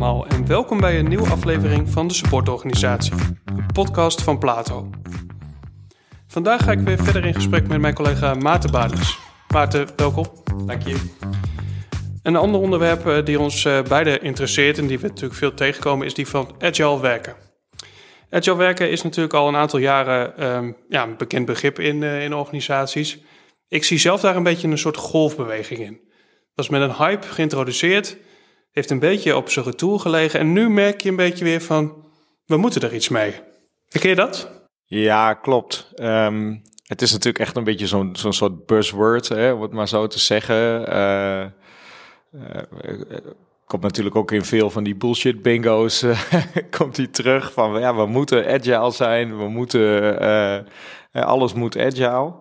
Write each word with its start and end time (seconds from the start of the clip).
allemaal 0.00 0.26
en 0.26 0.46
welkom 0.46 0.80
bij 0.80 0.98
een 0.98 1.08
nieuwe 1.08 1.28
aflevering 1.28 1.90
van 1.90 2.08
de 2.08 2.14
Supportorganisatie, 2.14 3.12
een 3.44 3.66
podcast 3.72 4.22
van 4.22 4.38
Plato. 4.38 4.90
Vandaag 6.26 6.62
ga 6.62 6.72
ik 6.72 6.78
weer 6.78 7.02
verder 7.02 7.24
in 7.24 7.34
gesprek 7.34 7.68
met 7.68 7.80
mijn 7.80 7.94
collega 7.94 8.34
Maarten 8.34 8.70
Baders. 8.70 9.18
Maarten, 9.48 9.88
welkom. 9.96 10.26
Dank 10.66 10.82
je. 10.82 10.96
Een 12.22 12.36
ander 12.36 12.60
onderwerp 12.60 13.06
eh, 13.06 13.24
die 13.24 13.40
ons 13.40 13.64
uh, 13.64 13.82
beiden 13.82 14.22
interesseert 14.22 14.78
en 14.78 14.86
die 14.86 14.98
we 14.98 15.06
natuurlijk 15.06 15.34
veel 15.34 15.54
tegenkomen 15.54 16.06
is 16.06 16.14
die 16.14 16.26
van 16.28 16.54
agile 16.58 17.00
werken. 17.00 17.36
Agile 18.30 18.56
werken 18.56 18.90
is 18.90 19.02
natuurlijk 19.02 19.34
al 19.34 19.48
een 19.48 19.56
aantal 19.56 19.78
jaren 19.78 20.46
um, 20.46 20.76
ja, 20.88 21.02
een 21.02 21.16
bekend 21.16 21.46
begrip 21.46 21.78
in, 21.78 22.02
uh, 22.02 22.24
in 22.24 22.34
organisaties. 22.34 23.18
Ik 23.68 23.84
zie 23.84 23.98
zelf 23.98 24.20
daar 24.20 24.36
een 24.36 24.42
beetje 24.42 24.68
een 24.68 24.78
soort 24.78 24.96
golfbeweging 24.96 25.80
in. 25.80 26.00
Dat 26.54 26.64
is 26.64 26.70
met 26.70 26.80
een 26.80 26.94
hype 26.96 27.26
geïntroduceerd, 27.26 28.16
heeft 28.76 28.90
een 28.90 28.98
beetje 28.98 29.36
op 29.36 29.50
zijn 29.50 29.64
retour 29.64 30.00
gelegen 30.00 30.40
en 30.40 30.52
nu 30.52 30.70
merk 30.70 31.00
je 31.00 31.08
een 31.08 31.16
beetje 31.16 31.44
weer 31.44 31.60
van, 31.60 32.04
we 32.46 32.56
moeten 32.56 32.82
er 32.82 32.94
iets 32.94 33.08
mee. 33.08 33.34
Herken 33.88 34.10
je 34.10 34.16
dat? 34.16 34.50
Ja, 34.84 35.34
klopt. 35.34 35.92
Um, 35.96 36.62
het 36.86 37.02
is 37.02 37.12
natuurlijk 37.12 37.38
echt 37.38 37.56
een 37.56 37.64
beetje 37.64 37.86
zo'n 37.86 38.16
zo'n 38.16 38.32
soort 38.32 38.66
buzzword, 38.66 39.28
hè, 39.28 39.52
om 39.52 39.62
het 39.62 39.72
maar 39.72 39.88
zo 39.88 40.06
te 40.06 40.18
zeggen. 40.18 40.92
Uh, 40.92 41.44
uh, 42.32 43.18
komt 43.66 43.82
natuurlijk 43.82 44.16
ook 44.16 44.32
in 44.32 44.44
veel 44.44 44.70
van 44.70 44.84
die 44.84 44.96
bullshit 44.96 45.42
bingo's, 45.42 46.02
uh, 46.02 46.20
komt 46.78 46.96
hij 46.96 47.06
terug 47.06 47.52
van, 47.52 47.80
ja, 47.80 47.94
we 47.94 48.06
moeten 48.06 48.46
agile 48.46 48.90
zijn, 48.90 49.38
we 49.38 49.48
moeten, 49.48 50.68
alles 51.12 51.52
moet 51.52 51.78
agile. 51.78 52.34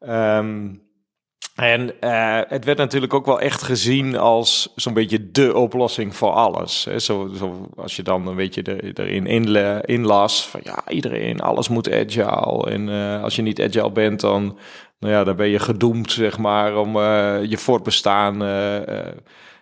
Um, 0.00 0.87
en 1.58 1.92
uh, 2.00 2.40
het 2.48 2.64
werd 2.64 2.78
natuurlijk 2.78 3.14
ook 3.14 3.26
wel 3.26 3.40
echt 3.40 3.62
gezien 3.62 4.16
als 4.16 4.72
zo'n 4.74 4.94
beetje 4.94 5.30
de 5.30 5.54
oplossing 5.54 6.16
voor 6.16 6.30
alles. 6.30 6.84
Hè. 6.84 6.98
Zo, 6.98 7.30
zo, 7.36 7.68
als 7.76 7.96
je 7.96 8.02
dan 8.02 8.26
een 8.26 8.36
beetje 8.36 8.62
er, 8.62 9.00
erin 9.00 9.26
inlas 9.86 10.48
van 10.48 10.60
ja, 10.62 10.82
iedereen, 10.88 11.40
alles 11.40 11.68
moet 11.68 11.92
agile. 11.92 12.70
En 12.70 12.88
uh, 12.88 13.22
als 13.22 13.36
je 13.36 13.42
niet 13.42 13.60
agile 13.60 13.90
bent, 13.90 14.20
dan, 14.20 14.58
nou 14.98 15.12
ja, 15.12 15.24
dan 15.24 15.36
ben 15.36 15.48
je 15.48 15.58
gedoemd, 15.58 16.12
zeg 16.12 16.38
maar, 16.38 16.76
om 16.76 16.96
uh, 16.96 17.44
je 17.44 17.58
voortbestaan 17.58 18.42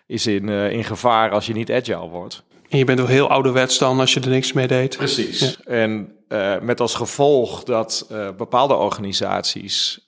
is 0.06 0.27
in, 0.27 0.49
in 0.49 0.84
gevaar 0.84 1.31
als 1.31 1.47
je 1.47 1.53
niet 1.53 1.73
agile 1.73 2.09
wordt. 2.09 2.45
En 2.69 2.78
je 2.78 2.84
bent 2.84 3.01
ook 3.01 3.09
heel 3.09 3.31
ouderwets 3.31 3.78
dan 3.78 4.01
als 4.01 4.15
je 4.15 4.21
er 4.21 4.28
niks 4.28 4.53
mee 4.53 4.67
deed. 4.67 4.97
Precies. 4.97 5.59
Ja. 5.65 5.73
En 5.73 6.15
met 6.62 6.81
als 6.81 6.95
gevolg 6.95 7.65
dat 7.65 8.06
bepaalde 8.37 8.75
organisaties 8.75 10.06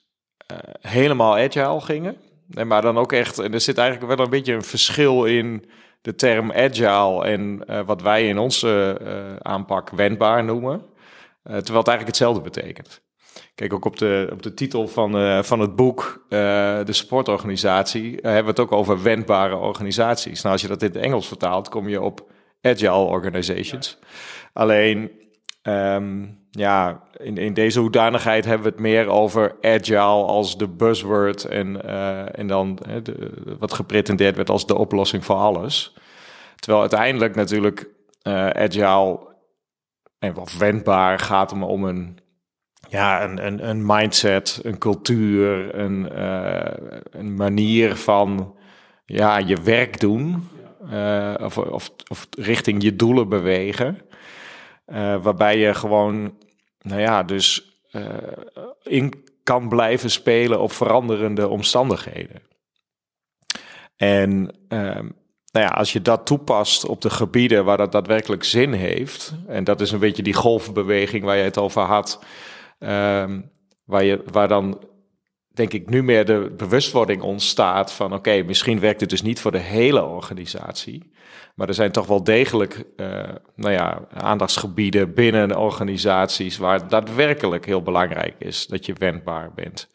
helemaal 0.81 1.37
agile 1.37 1.81
gingen. 1.81 2.17
En 2.53 2.67
maar 2.67 2.81
dan 2.81 2.97
ook 2.97 3.11
echt, 3.11 3.39
en 3.39 3.53
er 3.53 3.61
zit 3.61 3.77
eigenlijk 3.77 4.15
wel 4.15 4.25
een 4.25 4.31
beetje 4.31 4.53
een 4.53 4.63
verschil 4.63 5.25
in 5.25 5.69
de 6.01 6.15
term 6.15 6.51
agile 6.51 7.23
en 7.23 7.63
uh, 7.69 7.79
wat 7.85 8.01
wij 8.01 8.27
in 8.27 8.37
onze 8.37 8.99
uh, 9.01 9.35
aanpak 9.35 9.89
wendbaar 9.89 10.43
noemen. 10.43 10.85
terwijl 11.43 11.77
het 11.77 11.87
eigenlijk 11.87 12.07
hetzelfde 12.07 12.41
betekent. 12.41 13.01
Kijk, 13.55 13.73
ook 13.73 13.85
op 13.85 13.97
de, 13.97 14.29
op 14.31 14.43
de 14.43 14.53
titel 14.53 14.87
van, 14.87 15.43
van 15.45 15.59
het 15.59 15.75
boek, 15.75 16.25
de 16.29 16.83
supportorganisatie, 16.85 18.11
hebben 18.21 18.43
we 18.43 18.49
het 18.49 18.59
ook 18.59 18.71
over 18.71 19.03
wendbare 19.03 19.55
organisaties. 19.55 20.41
Nou, 20.41 20.53
als 20.53 20.61
je 20.61 20.67
dat 20.67 20.81
in 20.81 20.87
het 20.87 20.97
Engels 20.97 21.27
vertaalt, 21.27 21.69
kom 21.69 21.89
je 21.89 22.01
op 22.01 22.31
agile 22.61 22.93
organizations. 22.93 23.97
Ja. 24.01 24.07
Alleen, 24.53 25.11
um, 25.69 26.37
ja, 26.51 27.03
in, 27.17 27.37
in 27.37 27.53
deze 27.53 27.79
hoedanigheid 27.79 28.45
hebben 28.45 28.63
we 28.63 28.71
het 28.71 28.79
meer 28.79 29.07
over 29.07 29.55
agile 29.61 30.25
als 30.25 30.57
de 30.57 30.67
buzzword 30.67 31.45
en, 31.45 31.81
uh, 31.85 32.39
en 32.39 32.47
dan 32.47 32.79
de, 33.03 33.31
wat 33.59 33.73
gepretendeerd 33.73 34.35
werd 34.35 34.49
als 34.49 34.67
de 34.67 34.77
oplossing 34.77 35.25
voor 35.25 35.35
alles. 35.35 35.93
Terwijl 36.55 36.81
uiteindelijk 36.81 37.35
natuurlijk 37.35 37.89
uh, 38.23 38.49
agile 38.49 39.27
en 40.19 40.33
wat 40.33 40.57
wendbaar 40.57 41.19
gaat 41.19 41.51
om, 41.51 41.63
om 41.63 41.83
een, 41.83 42.17
ja, 42.89 43.23
een, 43.23 43.69
een, 43.69 43.85
mindset, 43.85 44.59
een 44.63 44.77
cultuur, 44.77 45.75
een, 45.75 46.21
een 47.11 47.35
manier 47.35 47.95
van 47.95 48.55
ja, 49.05 49.37
je 49.37 49.61
werk 49.63 49.99
doen 49.99 50.49
of, 51.41 51.57
of, 51.57 51.91
of 52.07 52.27
richting 52.37 52.83
je 52.83 52.95
doelen 52.95 53.29
bewegen. 53.29 53.97
Uh, 54.91 55.23
waarbij 55.23 55.57
je 55.57 55.73
gewoon, 55.73 56.37
nou 56.81 57.01
ja, 57.01 57.23
dus 57.23 57.77
uh, 57.91 58.03
in 58.83 59.13
kan 59.43 59.69
blijven 59.69 60.11
spelen 60.11 60.59
op 60.59 60.71
veranderende 60.71 61.47
omstandigheden. 61.47 62.41
En 63.95 64.55
uh, 64.69 64.99
nou 65.51 65.65
ja, 65.65 65.67
als 65.67 65.93
je 65.93 66.01
dat 66.01 66.25
toepast 66.25 66.85
op 66.85 67.01
de 67.01 67.09
gebieden 67.09 67.65
waar 67.65 67.77
dat 67.77 67.91
daadwerkelijk 67.91 68.43
zin 68.43 68.73
heeft, 68.73 69.33
en 69.47 69.63
dat 69.63 69.81
is 69.81 69.91
een 69.91 69.99
beetje 69.99 70.23
die 70.23 70.33
golfbeweging 70.33 71.23
waar 71.23 71.37
je 71.37 71.43
het 71.43 71.57
over 71.57 71.81
had, 71.81 72.19
ehm, 72.79 73.41
waar, 73.85 74.03
je, 74.03 74.23
waar 74.31 74.47
dan 74.47 74.83
denk 75.53 75.73
ik 75.73 75.89
nu 75.89 76.03
meer 76.03 76.25
de 76.25 76.53
bewustwording 76.57 77.21
ontstaat 77.21 77.93
van 77.93 78.13
oké, 78.13 78.43
misschien 78.43 78.79
werkt 78.79 78.99
het 78.99 79.09
dus 79.09 79.21
niet 79.21 79.39
voor 79.39 79.51
de 79.51 79.57
hele 79.57 80.03
organisatie. 80.03 81.11
Maar 81.55 81.67
er 81.67 81.73
zijn 81.73 81.91
toch 81.91 82.07
wel 82.07 82.23
degelijk 82.23 82.83
uh, 82.97 83.23
nou 83.55 83.73
ja, 83.73 84.07
aandachtsgebieden 84.13 85.13
binnen 85.13 85.57
organisaties 85.57 86.57
waar 86.57 86.79
het 86.79 86.89
daadwerkelijk 86.89 87.65
heel 87.65 87.81
belangrijk 87.81 88.35
is 88.37 88.67
dat 88.67 88.85
je 88.85 88.93
wendbaar 88.93 89.53
bent. 89.53 89.89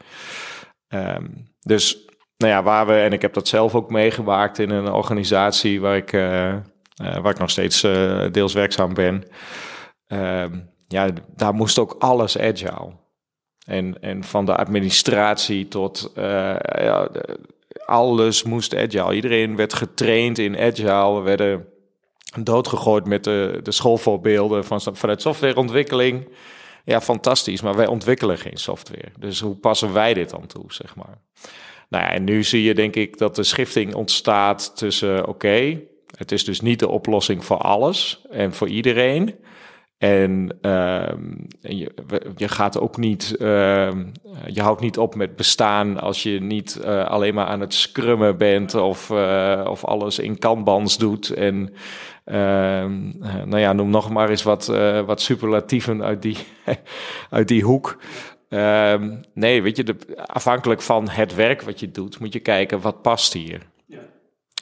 Um, 0.88 1.52
dus 1.60 2.06
nou 2.36 2.52
ja, 2.52 2.62
waar 2.62 2.86
we, 2.86 2.92
en 2.92 3.12
ik 3.12 3.22
heb 3.22 3.32
dat 3.32 3.48
zelf 3.48 3.74
ook 3.74 3.90
meegemaakt 3.90 4.58
in 4.58 4.70
een 4.70 4.92
organisatie 4.92 5.80
waar 5.80 5.96
ik, 5.96 6.12
uh, 6.12 6.48
uh, 6.52 6.58
waar 6.96 7.32
ik 7.32 7.38
nog 7.38 7.50
steeds 7.50 7.80
deels 8.30 8.52
werkzaam 8.52 8.94
ben. 8.94 9.24
Um, 10.06 10.70
ja, 10.88 11.10
daar 11.36 11.54
moest 11.54 11.78
ook 11.78 11.96
alles 11.98 12.38
agile. 12.38 12.92
En, 13.64 13.96
en 14.00 14.24
van 14.24 14.44
de 14.44 14.56
administratie 14.56 15.68
tot 15.68 16.12
ja, 16.14 17.08
alles 17.86 18.42
moest 18.42 18.74
agile. 18.76 19.14
Iedereen 19.14 19.56
werd 19.56 19.74
getraind 19.74 20.38
in 20.38 20.58
agile. 20.58 21.14
We 21.14 21.20
werden 21.20 21.66
doodgegooid 22.42 23.06
met 23.06 23.24
de, 23.24 23.60
de 23.62 23.72
schoolvoorbeelden 23.72 24.64
van, 24.64 24.80
vanuit 24.92 25.22
softwareontwikkeling. 25.22 26.28
Ja, 26.84 27.00
fantastisch, 27.00 27.62
maar 27.62 27.74
wij 27.74 27.86
ontwikkelen 27.86 28.38
geen 28.38 28.56
software. 28.56 29.12
Dus 29.18 29.40
hoe 29.40 29.54
passen 29.54 29.92
wij 29.92 30.14
dit 30.14 30.30
dan 30.30 30.46
toe, 30.46 30.64
zeg 30.68 30.96
maar? 30.96 31.18
Nou 31.88 32.04
ja, 32.04 32.10
en 32.10 32.24
nu 32.24 32.42
zie 32.42 32.62
je 32.62 32.74
denk 32.74 32.96
ik 32.96 33.18
dat 33.18 33.36
de 33.36 33.42
schifting 33.42 33.94
ontstaat 33.94 34.76
tussen, 34.76 35.26
oké, 35.28 35.80
het 36.16 36.32
is 36.32 36.44
dus 36.44 36.60
niet 36.60 36.78
de 36.78 36.88
oplossing 36.88 37.44
voor 37.44 37.58
alles 37.58 38.22
en 38.30 38.54
voor 38.54 38.68
iedereen. 38.68 39.34
En, 39.98 40.58
uh, 40.62 41.12
je, 41.60 41.92
je, 42.36 42.48
gaat 42.48 42.80
ook 42.80 42.96
niet, 42.96 43.36
uh, 43.38 43.90
je 44.46 44.60
houdt 44.60 44.80
niet 44.80 44.98
op 44.98 45.14
met 45.14 45.36
bestaan 45.36 46.00
als 46.00 46.22
je 46.22 46.40
niet 46.40 46.80
uh, 46.84 47.04
alleen 47.04 47.34
maar 47.34 47.46
aan 47.46 47.60
het 47.60 47.74
scrummen 47.74 48.38
bent 48.38 48.74
of, 48.74 49.10
uh, 49.10 49.66
of 49.68 49.84
alles 49.84 50.18
in 50.18 50.38
kanbans 50.38 50.98
doet. 50.98 51.30
En 51.30 51.74
ehm, 52.24 53.18
nou 53.20 53.58
ja, 53.58 53.72
noem 53.72 53.90
nog 53.90 54.10
maar 54.10 54.30
eens 54.30 54.42
wat, 54.42 54.66
wat 55.06 55.20
superlatieven 55.20 56.02
uit 56.02 56.22
die, 56.22 56.36
uit 57.30 57.48
die 57.48 57.62
hoek. 57.62 57.98
Ehm, 58.48 59.16
nee, 59.34 59.62
weet 59.62 59.76
je, 59.76 59.96
afhankelijk 60.26 60.82
van 60.82 61.08
het 61.08 61.34
werk 61.34 61.62
wat 61.62 61.80
je 61.80 61.90
doet, 61.90 62.18
moet 62.18 62.32
je 62.32 62.40
kijken 62.40 62.80
wat 62.80 63.02
past 63.02 63.32
hier. 63.32 63.72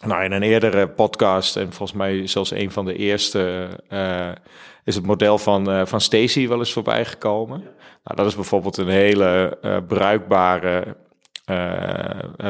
Nou, 0.07 0.25
in 0.25 0.33
een 0.33 0.43
eerdere 0.43 0.89
podcast, 0.89 1.57
en 1.57 1.73
volgens 1.73 1.99
mij 1.99 2.27
zelfs 2.27 2.51
een 2.51 2.71
van 2.71 2.85
de 2.85 2.97
eerste 2.97 3.69
is 4.85 4.95
het 4.95 5.07
model 5.07 5.39
van, 5.39 5.71
uh, 5.71 5.87
van 5.87 6.01
Stacy 6.01 6.49
wel 6.49 6.59
eens 6.59 6.73
voorbij 6.73 7.05
gekomen. 7.05 7.61
Nou, 8.05 8.17
dat 8.17 8.27
is 8.27 8.35
bijvoorbeeld 8.35 8.77
een 8.77 8.89
hele 8.89 9.59
uh, 9.63 9.77
bruikbare 9.87 10.97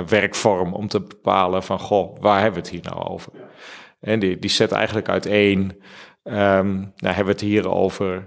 werkvorm 0.06 0.74
om 0.74 0.88
te 0.88 1.00
bepalen 1.00 1.62
van, 1.62 1.78
goh, 1.78 2.16
waar 2.20 2.40
hebben 2.40 2.62
we 2.62 2.68
het 2.68 2.76
hier 2.76 2.92
nou 2.94 3.08
over? 3.08 3.32
En 4.00 4.18
die, 4.18 4.38
die 4.38 4.50
zet 4.50 4.72
eigenlijk 4.72 5.08
uiteen, 5.08 5.82
um, 6.24 6.92
nou, 6.96 7.14
hebben 7.14 7.24
we 7.24 7.30
het 7.30 7.40
hier 7.40 7.70
over 7.70 8.26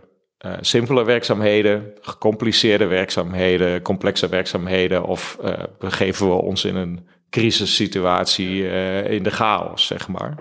simpele 0.60 1.04
werkzaamheden, 1.04 1.94
gecompliceerde 2.02 2.86
werkzaamheden, 2.86 3.82
complexe 3.82 4.30
werkzaamheden, 4.30 5.04
of 5.04 5.38
begeven 5.80 6.28
we 6.28 6.34
ons 6.34 6.66
in 6.66 6.76
een 6.76 7.08
crisissituatie 7.36 8.68
in 9.10 9.24
de 9.24 9.32
chaos, 9.32 9.88
zeg 9.88 10.08
maar. 10.08 10.36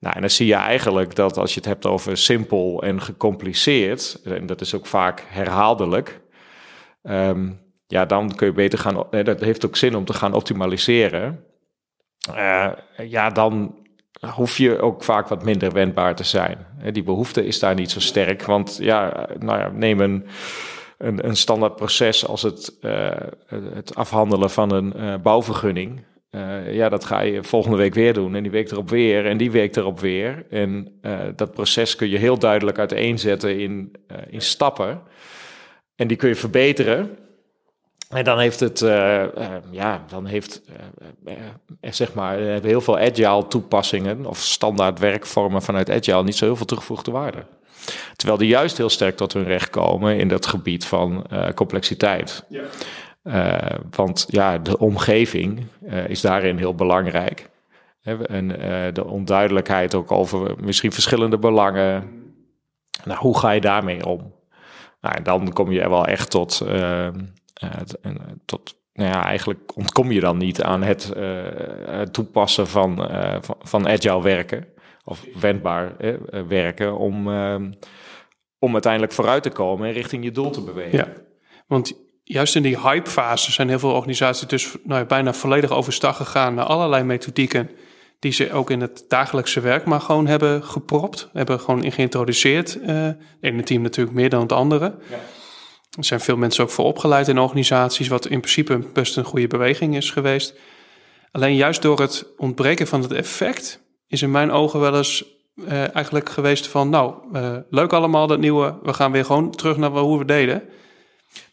Nou, 0.00 0.14
en 0.14 0.20
dan 0.20 0.30
zie 0.30 0.46
je 0.46 0.54
eigenlijk 0.54 1.14
dat 1.14 1.36
als 1.36 1.54
je 1.54 1.60
het 1.60 1.68
hebt 1.68 1.86
over 1.86 2.16
simpel 2.16 2.82
en 2.82 3.00
gecompliceerd, 3.00 4.20
en 4.24 4.46
dat 4.46 4.60
is 4.60 4.74
ook 4.74 4.86
vaak 4.86 5.24
herhaaldelijk, 5.28 6.20
um, 7.02 7.60
ja, 7.86 8.04
dan 8.04 8.34
kun 8.34 8.46
je 8.46 8.52
beter 8.52 8.78
gaan, 8.78 9.06
dat 9.10 9.40
heeft 9.40 9.66
ook 9.66 9.76
zin 9.76 9.96
om 9.96 10.04
te 10.04 10.12
gaan 10.12 10.32
optimaliseren. 10.32 11.44
Uh, 12.30 12.70
ja, 12.96 13.30
dan 13.30 13.74
hoef 14.34 14.56
je 14.56 14.80
ook 14.80 15.04
vaak 15.04 15.28
wat 15.28 15.44
minder 15.44 15.72
wendbaar 15.72 16.14
te 16.14 16.24
zijn. 16.24 16.66
Die 16.92 17.02
behoefte 17.02 17.46
is 17.46 17.58
daar 17.58 17.74
niet 17.74 17.90
zo 17.90 18.00
sterk, 18.00 18.42
want 18.44 18.78
ja, 18.80 19.28
nou 19.38 19.58
ja, 19.58 19.70
neem 19.72 20.00
een, 20.00 20.26
een, 21.00 21.26
een 21.26 21.36
standaard 21.36 21.76
proces 21.76 22.26
als 22.26 22.42
het, 22.42 22.76
uh, 22.80 23.10
het 23.74 23.94
afhandelen 23.94 24.50
van 24.50 24.72
een 24.72 24.92
uh, 24.96 25.14
bouwvergunning. 25.22 26.04
Uh, 26.30 26.74
ja, 26.74 26.88
dat 26.88 27.04
ga 27.04 27.20
je 27.20 27.44
volgende 27.44 27.76
week 27.76 27.94
weer 27.94 28.14
doen. 28.14 28.34
En 28.34 28.42
die 28.42 28.52
week 28.52 28.70
erop 28.70 28.90
weer. 28.90 29.26
En 29.26 29.36
die 29.36 29.50
week 29.50 29.76
erop 29.76 30.00
weer. 30.00 30.46
En 30.50 31.00
dat 31.36 31.52
proces 31.52 31.96
kun 31.96 32.08
je 32.08 32.18
heel 32.18 32.38
duidelijk 32.38 32.78
uiteenzetten 32.78 33.58
in, 33.58 33.92
in 34.28 34.40
stappen. 34.40 35.00
En 35.96 36.08
die 36.08 36.16
kun 36.16 36.28
je 36.28 36.34
verbeteren. 36.34 37.18
En 38.08 38.24
dan 38.24 38.38
heeft 38.38 38.60
het, 38.60 38.78
ja, 39.70 40.04
dan 40.08 40.26
heeft, 40.26 40.62
zeg 41.80 42.14
maar, 42.14 42.38
heel 42.38 42.80
veel 42.80 42.98
agile 42.98 43.46
toepassingen 43.46 44.26
of 44.26 44.38
standaard 44.38 44.98
werkvormen 44.98 45.62
vanuit 45.62 45.90
agile 45.90 46.24
niet 46.24 46.36
zo 46.36 46.44
heel 46.44 46.56
veel 46.56 46.66
toegevoegde 46.66 47.10
waarde. 47.10 47.44
Terwijl 48.16 48.38
die 48.38 48.48
juist 48.48 48.76
heel 48.76 48.88
sterk 48.88 49.16
tot 49.16 49.32
hun 49.32 49.44
recht 49.44 49.70
komen 49.70 50.18
in 50.18 50.28
dat 50.28 50.46
gebied 50.46 50.84
van 50.84 51.26
complexiteit. 51.54 52.44
Ja. 52.48 52.62
Uh, 53.24 53.78
want 53.90 54.26
ja, 54.28 54.58
de 54.58 54.78
omgeving 54.78 55.66
uh, 55.82 56.08
is 56.08 56.20
daarin 56.20 56.56
heel 56.56 56.74
belangrijk. 56.74 57.48
En 58.26 58.48
de 58.92 59.04
onduidelijkheid 59.04 59.94
ook 59.94 60.12
over 60.12 60.54
misschien 60.60 60.92
verschillende 60.92 61.38
belangen. 61.38 62.08
Nou, 63.04 63.18
hoe 63.18 63.38
ga 63.38 63.50
je 63.50 63.60
daarmee 63.60 64.06
om? 64.06 64.34
Nou, 65.00 65.22
dan 65.22 65.52
kom 65.52 65.72
je 65.72 65.88
wel 65.88 66.06
echt 66.06 66.30
tot, 66.30 66.66
tot 68.44 68.74
nou 68.92 69.10
ja, 69.10 69.24
eigenlijk 69.24 69.76
ontkom 69.76 70.12
je 70.12 70.20
dan 70.20 70.36
niet 70.36 70.62
aan 70.62 70.82
het 70.82 71.12
toepassen 72.10 72.68
van, 72.68 72.96
van, 73.40 73.56
van, 73.60 73.88
agile 73.88 74.22
werken. 74.22 74.66
Of 75.10 75.24
wendbaar 75.40 75.96
werken 76.48 76.96
om, 76.96 77.28
om 78.58 78.72
uiteindelijk 78.72 79.12
vooruit 79.12 79.42
te 79.42 79.50
komen 79.50 79.88
en 79.88 79.92
richting 79.92 80.24
je 80.24 80.30
doel 80.30 80.50
te 80.50 80.62
bewegen. 80.62 80.98
Ja, 80.98 81.12
want 81.66 81.92
juist 82.24 82.56
in 82.56 82.62
die 82.62 82.80
hypefase 82.80 83.52
zijn 83.52 83.68
heel 83.68 83.78
veel 83.78 83.92
organisaties 83.92 84.48
dus 84.48 84.76
nou 84.84 85.00
ja, 85.00 85.06
bijna 85.06 85.32
volledig 85.32 85.70
overstag 85.70 86.16
gegaan 86.16 86.54
naar 86.54 86.64
allerlei 86.64 87.02
methodieken 87.02 87.70
die 88.18 88.32
ze 88.32 88.52
ook 88.52 88.70
in 88.70 88.80
het 88.80 89.04
dagelijkse 89.08 89.60
werk 89.60 89.84
maar 89.84 90.00
gewoon 90.00 90.26
hebben 90.26 90.64
gepropt, 90.64 91.28
hebben 91.32 91.60
gewoon 91.60 91.92
geïntroduceerd. 91.92 92.78
Uh, 92.82 92.88
het 92.88 93.16
ene 93.40 93.62
team 93.62 93.82
natuurlijk 93.82 94.16
meer 94.16 94.28
dan 94.28 94.40
het 94.40 94.52
andere. 94.52 94.94
Ja. 95.10 95.18
Er 95.98 96.04
zijn 96.04 96.20
veel 96.20 96.36
mensen 96.36 96.64
ook 96.64 96.70
voor 96.70 96.84
opgeleid 96.84 97.28
in 97.28 97.38
organisaties, 97.38 98.08
wat 98.08 98.26
in 98.26 98.40
principe 98.40 98.78
best 98.92 99.16
een 99.16 99.24
goede 99.24 99.46
beweging 99.46 99.96
is 99.96 100.10
geweest. 100.10 100.54
Alleen 101.30 101.54
juist 101.54 101.82
door 101.82 102.00
het 102.00 102.26
ontbreken 102.36 102.86
van 102.86 103.02
het 103.02 103.12
effect 103.12 103.79
is 104.10 104.22
in 104.22 104.30
mijn 104.30 104.50
ogen 104.50 104.80
wel 104.80 104.96
eens 104.96 105.24
uh, 105.54 105.94
eigenlijk 105.94 106.28
geweest 106.28 106.66
van, 106.66 106.88
nou, 106.88 107.14
uh, 107.32 107.56
leuk 107.70 107.92
allemaal 107.92 108.26
dat 108.26 108.38
nieuwe, 108.38 108.78
we 108.82 108.92
gaan 108.92 109.12
weer 109.12 109.24
gewoon 109.24 109.50
terug 109.50 109.76
naar 109.76 109.90
hoe 109.90 110.18
we 110.18 110.24
deden. 110.24 110.62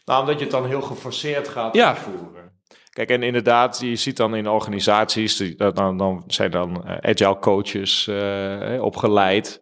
Nou, 0.04 0.20
omdat 0.20 0.34
je 0.34 0.42
het 0.44 0.50
dan 0.50 0.66
heel 0.66 0.82
geforceerd 0.82 1.48
gaat 1.48 1.74
ja. 1.74 1.96
voeren. 1.96 2.52
Kijk, 2.92 3.10
en 3.10 3.22
inderdaad, 3.22 3.80
je 3.80 3.96
ziet 3.96 4.16
dan 4.16 4.36
in 4.36 4.48
organisaties, 4.48 5.36
die, 5.36 5.54
dan, 5.56 5.96
dan 5.96 6.24
zijn 6.26 6.50
dan 6.50 6.82
uh, 6.86 6.96
agile 7.00 7.38
coaches 7.38 8.06
uh, 8.06 8.82
opgeleid. 8.82 9.60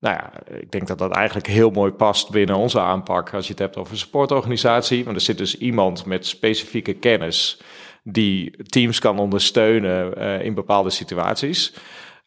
Nou 0.00 0.16
ja, 0.16 0.32
ik 0.56 0.70
denk 0.70 0.86
dat 0.86 0.98
dat 0.98 1.12
eigenlijk 1.12 1.46
heel 1.46 1.70
mooi 1.70 1.92
past 1.92 2.30
binnen 2.30 2.56
onze 2.56 2.80
aanpak 2.80 3.34
als 3.34 3.44
je 3.44 3.50
het 3.50 3.60
hebt 3.60 3.76
over 3.76 3.92
een 3.92 3.98
supportorganisatie. 3.98 5.04
Want 5.04 5.16
er 5.16 5.22
zit 5.22 5.38
dus 5.38 5.58
iemand 5.58 6.06
met 6.06 6.26
specifieke 6.26 6.92
kennis 6.92 7.60
die 8.02 8.64
teams 8.66 8.98
kan 8.98 9.18
ondersteunen 9.18 10.18
uh, 10.18 10.44
in 10.44 10.54
bepaalde 10.54 10.90
situaties. 10.90 11.74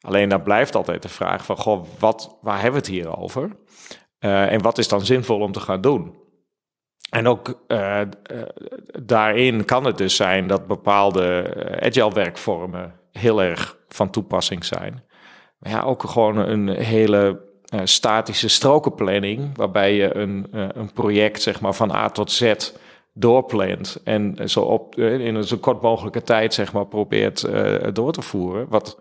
Alleen 0.02 0.30
dan 0.30 0.44
blijft 0.44 0.76
altijd 0.76 1.02
de 1.02 1.10
vraag 1.10 1.46
van, 1.46 1.58
goh, 1.58 1.86
wat, 2.00 2.38
waar 2.42 2.62
hebben 2.62 2.82
we 2.82 2.88
het 2.88 2.96
hier 2.96 3.18
over? 3.18 3.58
en 4.20 4.62
wat 4.62 4.78
is 4.78 4.88
dan 4.88 5.06
zinvol 5.06 5.40
om 5.40 5.52
te 5.52 5.60
gaan 5.60 5.82
doen? 5.82 6.16
En 7.10 7.28
ook 7.28 7.64
uh, 7.68 8.02
daarin 9.04 9.66
kan 9.66 9.86
het 9.86 9.98
dus 9.98 10.16
zijn 10.16 10.48
dat 10.48 10.68
bepaalde 10.68 11.42
eh, 11.42 11.88
agile 11.88 12.14
werkvormen 12.14 12.94
heel 13.12 13.42
erg 13.42 13.78
van 13.88 14.10
toepassing 14.10 14.66
zijn. 14.66 15.04
Maar 15.60 15.72
ja, 15.72 15.82
ook 15.82 16.04
gewoon 16.04 16.38
een 16.38 16.70
hele 16.70 17.46
statische 17.84 18.48
strokenplanning, 18.50 19.58
waarbij 19.58 19.94
je 19.94 20.16
een, 20.16 20.48
een 20.52 20.94
project 20.94 21.42
zeg 21.42 21.62
maar, 21.62 21.74
van 21.74 21.92
A 21.92 22.10
tot 22.10 22.32
Z 22.32 22.54
doorplant 23.14 24.02
en 24.04 24.50
zo 24.50 24.62
op, 24.62 24.96
in 24.96 25.36
een 25.36 25.44
zo 25.44 25.58
kort 25.58 25.82
mogelijke 25.82 26.24
tijd 26.24 26.54
zeg 26.54 26.74
maar, 26.74 26.88
probeert 26.88 27.48
door 27.96 28.12
te 28.12 28.22
voeren. 28.22 28.68
Wat 28.70 29.00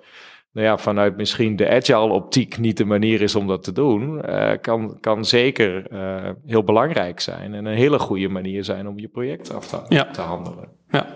nou 0.57 0.69
ja, 0.69 0.79
vanuit 0.79 1.17
misschien 1.17 1.57
de 1.57 1.69
agile 1.69 2.13
optiek 2.13 2.59
niet 2.59 2.77
de 2.77 2.85
manier 2.85 3.23
is 3.23 3.35
om 3.35 3.47
dat 3.47 3.63
te 3.63 3.73
doen, 3.73 4.23
uh, 4.29 4.53
kan, 4.61 5.01
kan 5.01 5.25
zeker 5.25 5.93
uh, 5.93 6.31
heel 6.47 6.65
belangrijk 6.65 7.21
zijn 7.21 7.55
en 7.55 7.65
een 7.65 7.77
hele 7.77 7.99
goede 7.99 8.29
manier 8.29 8.65
zijn 8.65 8.89
om 8.89 8.99
je 8.99 9.09
project 9.09 9.55
af 9.55 9.67
te, 9.67 9.81
ja. 9.89 10.11
te 10.11 10.21
handelen. 10.21 10.69
Ja, 10.91 11.07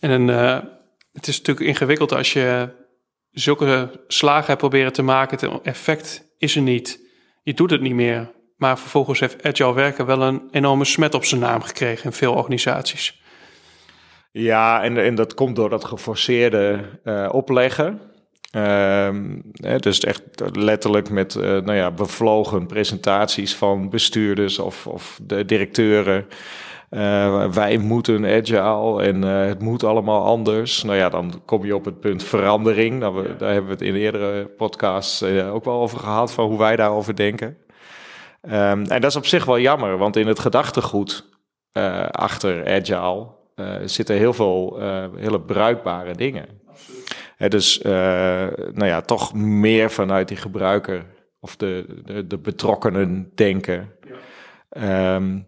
en 0.00 0.10
een, 0.10 0.28
uh, 0.28 0.58
het 1.12 1.26
is 1.26 1.38
natuurlijk 1.38 1.66
ingewikkeld 1.66 2.12
als 2.12 2.32
je 2.32 2.68
zulke 3.30 3.90
slagen 4.06 4.46
hebt 4.46 4.58
proberen 4.58 4.92
te 4.92 5.02
maken, 5.02 5.50
het 5.50 5.62
effect 5.62 6.34
is 6.38 6.56
er 6.56 6.62
niet. 6.62 7.00
Je 7.42 7.54
doet 7.54 7.70
het 7.70 7.80
niet 7.80 7.94
meer, 7.94 8.32
maar 8.56 8.78
vervolgens 8.78 9.20
heeft 9.20 9.42
agile 9.42 9.74
werken 9.74 10.06
wel 10.06 10.22
een 10.22 10.42
enorme 10.50 10.84
smet 10.84 11.14
op 11.14 11.24
zijn 11.24 11.40
naam 11.40 11.62
gekregen 11.62 12.04
in 12.04 12.12
veel 12.12 12.34
organisaties. 12.34 13.22
Ja, 14.32 14.82
en, 14.82 14.96
en 14.96 15.14
dat 15.14 15.34
komt 15.34 15.56
door 15.56 15.70
dat 15.70 15.84
geforceerde 15.84 16.84
opleggen. 17.32 18.14
Hè, 18.56 19.78
dus 19.78 20.00
echt 20.00 20.22
letterlijk 20.52 21.10
met 21.10 21.34
uh, 21.34 21.42
nou 21.42 21.74
ja, 21.74 21.90
bevlogen 21.90 22.66
presentaties 22.66 23.56
van 23.56 23.90
bestuurders 23.90 24.58
of, 24.58 24.86
of 24.86 25.20
de 25.22 25.44
directeuren. 25.44 26.26
Uh, 26.90 27.52
wij 27.52 27.78
moeten 27.78 28.24
agile 28.26 29.02
en 29.02 29.24
uh, 29.24 29.46
het 29.46 29.60
moet 29.60 29.84
allemaal 29.84 30.24
anders. 30.24 30.82
Nou 30.82 30.96
ja, 30.96 31.08
dan 31.08 31.42
kom 31.44 31.64
je 31.64 31.74
op 31.74 31.84
het 31.84 32.00
punt 32.00 32.24
verandering. 32.24 32.98
Nou, 32.98 33.14
we, 33.14 33.36
daar 33.36 33.52
hebben 33.52 33.66
we 33.66 33.72
het 33.72 33.94
in 33.94 33.94
eerdere 33.94 34.46
podcasts 34.46 35.22
ook 35.22 35.64
wel 35.64 35.80
over 35.80 35.98
gehad, 35.98 36.32
van 36.32 36.46
hoe 36.46 36.58
wij 36.58 36.76
daarover 36.76 37.16
denken. 37.16 37.56
Um, 38.42 38.52
en 38.84 39.00
dat 39.00 39.04
is 39.04 39.16
op 39.16 39.26
zich 39.26 39.44
wel 39.44 39.58
jammer, 39.58 39.98
want 39.98 40.16
in 40.16 40.26
het 40.26 40.38
gedachtegoed 40.38 41.28
achter 42.10 42.66
agile 42.74 43.26
zitten 43.84 44.16
heel 44.16 44.32
veel 44.32 44.78
hele 45.16 45.40
bruikbare 45.40 46.14
dingen 46.14 46.64
dus 47.36 47.78
uh, 47.78 47.92
nou 48.72 48.86
ja, 48.86 49.00
toch 49.00 49.34
meer 49.34 49.90
vanuit 49.90 50.28
die 50.28 50.36
gebruiker 50.36 51.04
of 51.40 51.56
de, 51.56 52.02
de, 52.04 52.26
de 52.26 52.38
betrokkenen 52.38 53.30
denken. 53.34 53.92
Um, 54.82 55.46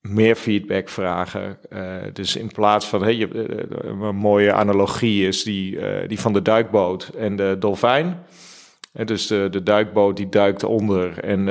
meer 0.00 0.36
feedback 0.36 0.88
vragen. 0.88 1.58
Uh, 1.70 1.96
dus 2.12 2.36
in 2.36 2.48
plaats 2.48 2.86
van, 2.86 3.02
hey, 3.02 3.14
je, 3.14 3.28
uh, 3.28 4.00
een 4.00 4.16
mooie 4.16 4.52
analogie 4.52 5.26
is 5.26 5.42
die, 5.42 5.78
die 6.06 6.20
van 6.20 6.32
de 6.32 6.42
duikboot 6.42 7.08
en 7.08 7.36
de 7.36 7.56
dolfijn. 7.58 8.24
dus 8.92 9.26
de, 9.26 9.48
de 9.50 9.62
duikboot 9.62 10.16
die 10.16 10.28
duikt 10.28 10.64
onder 10.64 11.18
en, 11.18 11.48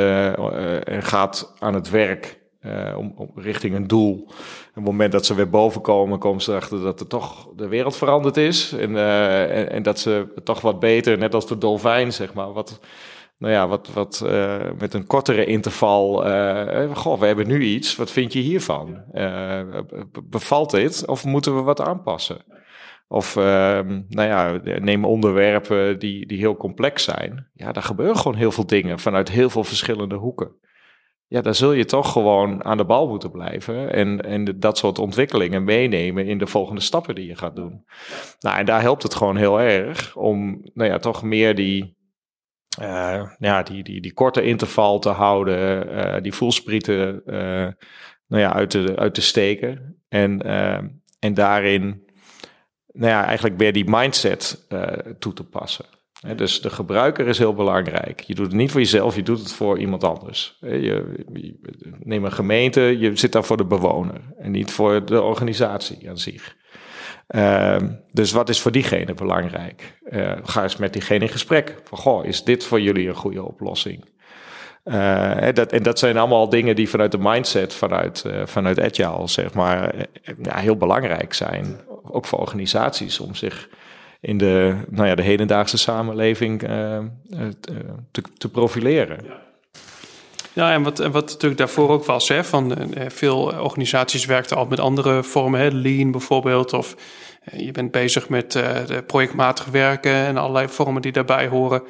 en 0.84 1.04
gaat 1.04 1.54
aan 1.60 1.74
het 1.74 1.90
werk 1.90 2.39
uh, 2.66 2.98
om, 2.98 3.32
richting 3.36 3.76
een 3.76 3.88
doel. 3.88 4.14
Op 4.28 4.36
het 4.74 4.84
moment 4.84 5.12
dat 5.12 5.26
ze 5.26 5.36
weer 5.36 5.50
boven 5.50 5.82
komen, 5.82 6.20
komen 6.20 6.42
ze 6.42 6.52
erachter 6.52 6.82
dat 6.82 7.00
er 7.00 7.08
toch 7.08 7.50
de 7.56 7.68
wereld 7.68 7.98
veranderd 7.98 8.38
is. 8.38 8.72
En, 8.72 8.92
uh, 8.92 9.74
en, 9.74 9.84
dat 9.84 10.00
ze 10.00 10.28
toch 10.44 10.62
wat 10.62 10.80
beter, 10.80 11.18
net 11.18 11.34
als 11.34 11.48
de 11.48 11.58
dolfijn, 11.58 12.14
zeg 12.14 12.34
maar, 12.34 12.54
wat, 12.54 12.80
nou 13.38 13.54
ja, 13.54 13.68
wat, 13.68 13.90
wat 13.94 14.24
uh, 14.26 14.58
met 14.80 14.94
een 14.94 15.08
kortere 15.08 15.46
interval. 15.46 16.14
goh, 16.94 17.20
we 17.20 17.26
hebben 17.26 17.48
nu 17.48 17.62
iets, 17.62 17.96
wat 17.96 18.12
vind 18.12 18.34
je 18.34 18.40
hiervan? 18.40 19.04
bevalt 20.24 20.72
dit 20.72 21.06
of 21.08 21.26
moeten 21.26 21.56
we 21.56 21.62
wat 21.62 21.82
aanpassen? 21.82 22.38
Of 23.08 23.36
ehm, 23.36 24.02
nou 24.10 24.28
ja, 24.28 24.60
neem 24.80 25.06
onderwerpen 25.06 26.00
die, 26.00 26.26
die 26.26 26.38
heel 26.38 26.58
complex 26.58 27.04
zijn. 27.04 27.48
Ja, 27.54 27.72
daar 27.72 27.84
gebeuren 27.84 28.18
gewoon 28.18 28.38
heel 28.38 28.52
veel 28.52 28.66
dingen 28.66 29.00
vanuit 29.00 29.30
heel 29.30 29.50
veel 29.50 29.64
verschillende 29.64 30.16
hoeken 30.16 30.52
ja, 31.30 31.42
dan 31.42 31.56
zul 31.56 31.72
je 31.72 31.86
toch 31.86 32.12
gewoon 32.12 32.66
aan 32.66 32.78
de 32.78 32.86
bal 32.86 33.08
moeten 33.08 33.32
blijven. 33.32 33.94
En, 33.94 34.22
en 34.22 34.60
dat 34.60 34.78
soort 34.78 35.00
ontwikkelingen 35.00 35.64
meenemen 35.64 36.26
in 36.26 36.38
de 36.38 36.48
volgende 36.48 36.82
stappen 36.82 37.16
die 37.16 37.28
je 37.28 37.36
gaat 37.36 37.56
doen. 37.56 37.86
Nou, 38.40 38.58
en 38.58 38.66
daar 38.66 38.82
helpt 38.82 39.04
het 39.04 39.16
gewoon 39.16 39.36
heel 39.36 39.62
erg 39.62 40.16
om, 40.16 40.62
nou 40.74 40.90
ja, 40.90 40.98
toch 40.98 41.24
meer 41.24 41.56
die, 41.56 41.98
uh, 42.82 43.32
ja, 43.38 43.64
die, 43.64 43.84
die, 43.84 44.02
die 44.02 44.14
korte 44.14 44.42
interval 44.42 45.00
te 45.00 45.10
houden, 45.10 45.90
uh, 45.90 46.22
die 46.22 46.34
voelsprieten, 46.34 47.22
uh, 47.26 47.68
nou 48.28 48.42
ja, 48.42 48.54
uit 48.54 48.70
te, 48.70 48.94
uit 48.96 49.14
te 49.14 49.22
steken. 49.22 50.02
En, 50.08 50.42
en 51.20 51.34
daarin, 51.34 52.04
nou 52.92 53.12
ja, 53.12 53.26
eigenlijk 53.26 53.58
weer 53.58 53.74
die 53.74 53.90
mindset 53.90 54.68
toe 55.20 55.34
te 55.34 55.44
passen 55.44 55.86
dus 56.36 56.62
de 56.62 56.70
gebruiker 56.70 57.28
is 57.28 57.38
heel 57.38 57.54
belangrijk. 57.54 58.20
Je 58.20 58.36
doet 58.36 58.46
het 58.46 58.56
niet 58.56 58.72
voor 58.72 58.80
jezelf, 58.80 59.16
je 59.16 59.24
doet 59.24 59.40
het 59.40 59.52
voor 59.52 59.80
iemand 59.80 60.04
anders. 60.04 60.58
Je, 60.62 60.82
je, 60.82 61.60
neem 62.00 62.26
een 62.26 62.32
gemeente, 62.32 62.82
je 62.82 63.16
zit 63.16 63.32
daar 63.32 63.44
voor 63.44 63.58
de 63.58 63.66
bewoner 63.66 64.22
en 64.38 64.52
niet 64.52 64.72
voor 64.72 65.06
de 65.06 65.22
organisatie 65.22 66.10
aan 66.10 66.18
zich. 66.18 66.58
Uh, 67.36 67.78
dus 68.12 68.32
wat 68.32 68.50
is 68.50 68.62
voor 68.62 68.72
diegene 68.72 69.14
belangrijk? 69.14 70.00
Uh, 70.10 70.32
ga 70.44 70.64
eens 70.64 70.78
met 70.78 70.94
diegene 70.94 71.26
in 71.26 71.32
gesprek. 71.32 71.76
Van, 71.84 71.98
goh, 71.98 72.26
is 72.26 72.44
dit 72.44 72.64
voor 72.64 72.82
jullie 72.82 73.08
een 73.08 73.16
goede 73.16 73.44
oplossing? 73.44 74.06
Uh, 74.86 75.48
dat, 75.54 75.72
en 75.72 75.84
dat 75.84 76.00
zijn 76.00 76.18
allemaal 76.18 76.50
dingen 76.50 76.76
die 76.76 76.90
vanuit 76.90 77.12
de 77.12 77.18
mindset, 77.18 77.74
vanuit, 77.74 78.24
uh, 78.28 78.42
vanuit 78.46 78.80
Agile, 78.80 79.28
zeg 79.28 79.54
maar, 79.54 79.96
ja, 80.42 80.58
heel 80.58 80.78
belangrijk 80.78 81.34
zijn. 81.34 81.80
Ook 82.04 82.26
voor 82.26 82.40
organisaties 82.40 83.20
om 83.20 83.36
zich 83.36 83.70
in 84.22 84.38
de, 84.38 84.76
nou 84.90 85.08
ja, 85.08 85.16
de 85.16 85.22
hedendaagse 85.22 85.78
samenleving 85.78 86.60
te, 88.12 88.22
te 88.38 88.50
profileren. 88.50 89.18
Ja. 90.54 90.74
En 90.74 90.84
wat, 90.84 91.00
en 91.00 91.12
wat 91.12 91.28
natuurlijk 91.28 91.58
daarvoor 91.60 91.90
ook 91.90 92.06
was, 92.06 92.28
hè, 92.28 92.44
van 92.44 92.76
veel 93.08 93.42
organisaties 93.44 94.26
werkten 94.26 94.58
al 94.58 94.66
met 94.66 94.80
andere 94.80 95.24
vormen, 95.24 95.60
hè, 95.60 95.68
lean 95.68 96.12
bijvoorbeeld, 96.12 96.74
of 96.74 96.96
je 97.58 97.72
bent 97.72 97.92
bezig 97.92 98.30
met 98.30 98.64
projectmatig 99.08 99.66
werken 99.66 100.14
en 100.14 100.38
allerlei 100.38 100.68
vormen 100.68 101.02
die 101.02 101.12
daarbij 101.12 101.48
horen. 101.48 101.84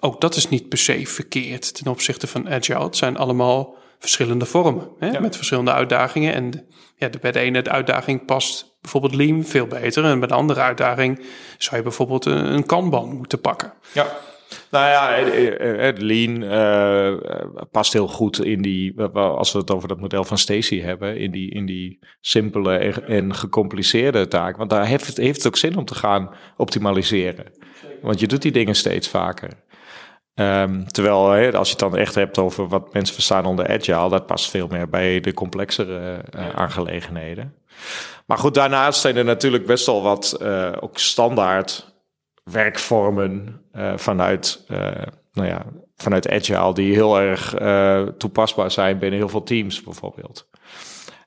Ook 0.00 0.20
dat 0.20 0.36
is 0.36 0.48
niet 0.48 0.68
per 0.68 0.78
se 0.78 1.06
verkeerd 1.06 1.74
ten 1.74 1.92
opzichte 1.92 2.26
van 2.26 2.50
agile. 2.50 2.84
Het 2.84 2.96
zijn 2.96 3.16
allemaal 3.16 3.74
verschillende 4.00 4.44
vormen 4.44 4.88
hè, 4.98 5.20
met 5.20 5.36
verschillende 5.36 5.72
uitdagingen. 5.72 6.34
En 6.34 6.66
ja, 6.96 7.10
bij 7.20 7.32
de 7.32 7.38
ene 7.38 7.62
de 7.62 7.70
uitdaging 7.70 8.24
past 8.24 8.76
bijvoorbeeld 8.80 9.14
Lean 9.14 9.44
veel 9.44 9.66
beter. 9.66 10.04
En 10.04 10.18
bij 10.18 10.28
de 10.28 10.34
andere 10.34 10.60
uitdaging 10.60 11.24
zou 11.58 11.76
je 11.76 11.82
bijvoorbeeld 11.82 12.24
een, 12.24 12.52
een 12.52 12.66
Kanban 12.66 13.16
moeten 13.16 13.40
pakken. 13.40 13.72
Ja. 13.92 14.06
Nou 14.70 14.88
ja, 14.88 15.30
het 15.84 16.02
Lean 16.02 16.42
uh, 16.42 17.14
past 17.70 17.92
heel 17.92 18.08
goed 18.08 18.44
in 18.44 18.62
die, 18.62 19.00
als 19.12 19.52
we 19.52 19.58
het 19.58 19.70
over 19.70 19.88
dat 19.88 20.00
model 20.00 20.24
van 20.24 20.38
Stacy 20.38 20.80
hebben, 20.80 21.16
in 21.16 21.30
die, 21.30 21.50
in 21.50 21.66
die 21.66 21.98
simpele 22.20 22.76
en, 23.06 23.34
gecompliceerde 23.34 24.28
taak. 24.28 24.56
Want 24.56 24.70
daar 24.70 24.86
heeft, 24.86 25.16
heeft 25.16 25.36
het 25.36 25.46
ook 25.46 25.56
zin 25.56 25.76
om 25.76 25.84
te 25.84 25.94
gaan 25.94 26.34
optimaliseren. 26.56 27.52
Want 28.02 28.20
je 28.20 28.26
doet 28.26 28.42
die 28.42 28.52
dingen 28.52 28.74
steeds 28.74 29.08
vaker. 29.08 29.50
Um, 30.34 30.86
terwijl 30.88 31.52
als 31.54 31.66
je 31.68 31.74
het 31.74 31.78
dan 31.78 31.96
echt 31.96 32.14
hebt 32.14 32.38
over 32.38 32.68
wat 32.68 32.92
mensen 32.92 33.14
verstaan 33.14 33.44
onder 33.44 33.68
agile, 33.68 34.08
dat 34.08 34.26
past 34.26 34.50
veel 34.50 34.66
meer 34.66 34.88
bij 34.88 35.20
de 35.20 35.34
complexere 35.34 36.24
uh, 36.36 36.48
aangelegenheden. 36.54 37.54
Maar 38.26 38.38
goed, 38.38 38.54
daarnaast 38.54 39.00
zijn 39.00 39.16
er 39.16 39.24
natuurlijk 39.24 39.66
best 39.66 39.86
wel 39.86 40.02
wat 40.02 40.38
uh, 40.42 40.72
ook 40.80 40.98
standaard 40.98 41.94
werkvormen 42.44 43.62
uh, 43.72 43.92
vanuit, 43.96 44.64
nou 45.32 45.48
ja, 45.48 45.64
vanuit 45.96 46.30
agile 46.30 46.74
die 46.74 46.94
heel 46.94 47.20
erg 47.20 47.54
toepasbaar 48.18 48.70
zijn 48.70 48.98
binnen 48.98 49.18
heel 49.18 49.28
veel 49.28 49.42
teams 49.42 49.82
bijvoorbeeld. 49.82 50.48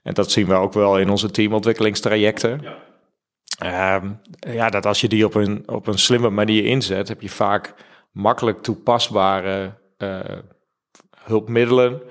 En 0.04 0.14
dat 0.14 0.32
zien 0.32 0.48
we 0.48 0.54
ook 0.54 0.74
wel 0.74 1.00
in 1.00 1.10
onze 1.10 1.32
teamontwikkelingstrajecten. 1.32 2.62
Ja. 2.62 3.96
Um, 3.96 4.20
ja, 4.40 4.70
dat 4.70 4.86
als 4.86 5.02
je 5.02 5.08
die 5.08 5.26
op 5.26 5.36
een, 5.36 5.64
op 5.66 5.88
een 5.88 6.00
slimme 6.00 6.30
manier 6.30 6.66
inzet, 6.66 7.08
heb 7.08 7.22
je 7.22 7.30
vaak 7.30 7.74
makkelijk 8.14 8.62
toepasbare 8.62 9.74
uh, 9.98 10.20
hulpmiddelen 11.24 12.02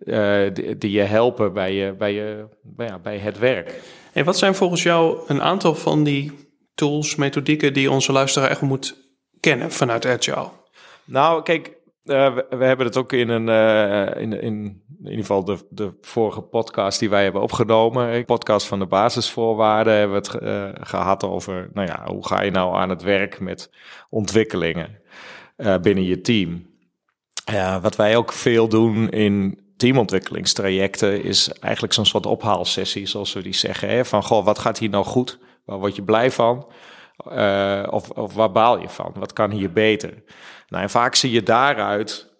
uh, 0.00 0.54
die, 0.54 0.78
die, 0.78 0.90
je 0.90 1.00
helpen 1.00 1.52
bij, 1.52 1.74
je, 1.74 1.94
bij, 1.94 2.12
je, 2.12 2.48
bij, 2.62 2.86
ja, 2.86 2.98
bij 2.98 3.18
het 3.18 3.38
werk. 3.38 3.80
En 4.12 4.24
wat 4.24 4.38
zijn 4.38 4.54
volgens 4.54 4.82
jou 4.82 5.18
een 5.26 5.42
aantal 5.42 5.74
van 5.74 6.04
die 6.04 6.32
tools, 6.74 7.16
methodieken 7.16 7.72
die 7.72 7.90
onze 7.90 8.12
luisteraar 8.12 8.50
echt 8.50 8.60
moet 8.60 8.96
kennen 9.40 9.70
vanuit 9.70 10.06
Agile? 10.06 10.48
Nou, 11.04 11.42
kijk, 11.42 11.68
uh, 12.04 12.34
we, 12.34 12.46
we, 12.50 12.64
hebben 12.64 12.86
het 12.86 12.96
ook 12.96 13.12
in 13.12 13.28
een, 13.28 13.48
uh, 13.48 14.22
in, 14.22 14.40
in, 14.40 14.82
in 15.04 15.10
ieder 15.10 15.18
geval 15.18 15.44
de, 15.44 15.66
de 15.70 15.98
vorige 16.00 16.40
podcast 16.40 16.98
die 16.98 17.10
wij 17.10 17.22
hebben 17.22 17.42
opgenomen, 17.42 18.14
een 18.14 18.24
podcast 18.24 18.66
van 18.66 18.78
de 18.78 18.86
basisvoorwaarden, 18.86 19.94
hebben 19.94 20.22
we 20.22 20.28
het 20.28 20.42
uh, 20.42 20.86
gehad 20.86 21.24
over, 21.24 21.70
nou 21.72 21.86
ja, 21.86 22.02
hoe 22.04 22.26
ga 22.26 22.42
je 22.42 22.50
nou 22.50 22.76
aan 22.76 22.88
het 22.88 23.02
werk 23.02 23.40
met 23.40 23.70
ontwikkelingen? 24.10 25.02
Uh, 25.56 25.78
binnen 25.78 26.04
je 26.04 26.20
team. 26.20 26.72
Uh, 27.50 27.82
wat 27.82 27.96
wij 27.96 28.16
ook 28.16 28.32
veel 28.32 28.68
doen 28.68 29.08
in 29.08 29.62
teamontwikkelingstrajecten 29.76 31.22
is 31.22 31.48
eigenlijk 31.48 31.92
zo'n 31.92 32.06
soort 32.06 32.26
ophaalsessie, 32.26 33.06
zoals 33.06 33.32
we 33.32 33.42
die 33.42 33.54
zeggen. 33.54 33.88
Hè? 33.88 34.04
Van, 34.04 34.22
goh, 34.22 34.44
wat 34.44 34.58
gaat 34.58 34.78
hier 34.78 34.88
nou 34.88 35.04
goed? 35.04 35.38
Waar 35.64 35.78
word 35.78 35.96
je 35.96 36.02
blij 36.02 36.30
van? 36.30 36.72
Uh, 37.28 37.86
of, 37.90 38.10
of 38.10 38.34
waar 38.34 38.52
baal 38.52 38.80
je 38.80 38.88
van? 38.88 39.12
Wat 39.14 39.32
kan 39.32 39.50
hier 39.50 39.72
beter? 39.72 40.22
Nou, 40.68 40.82
en 40.82 40.90
vaak 40.90 41.14
zie 41.14 41.30
je 41.30 41.42
daaruit 41.42 42.33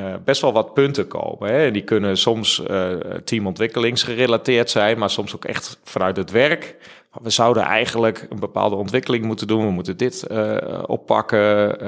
uh, 0.00 0.14
best 0.24 0.40
wel 0.40 0.52
wat 0.52 0.74
punten 0.74 1.08
komen. 1.08 1.50
Hè? 1.52 1.70
Die 1.70 1.82
kunnen 1.82 2.16
soms 2.16 2.62
uh, 2.70 2.92
teamontwikkelingsgerelateerd 3.24 4.70
zijn, 4.70 4.98
maar 4.98 5.10
soms 5.10 5.34
ook 5.34 5.44
echt 5.44 5.78
vanuit 5.84 6.16
het 6.16 6.30
werk 6.30 6.76
we 7.22 7.30
zouden 7.30 7.62
eigenlijk 7.62 8.26
een 8.30 8.40
bepaalde 8.40 8.76
ontwikkeling 8.76 9.24
moeten 9.24 9.46
doen. 9.46 9.64
We 9.64 9.70
moeten 9.70 9.96
dit 9.96 10.26
uh, 10.30 10.82
oppakken. 10.86 11.78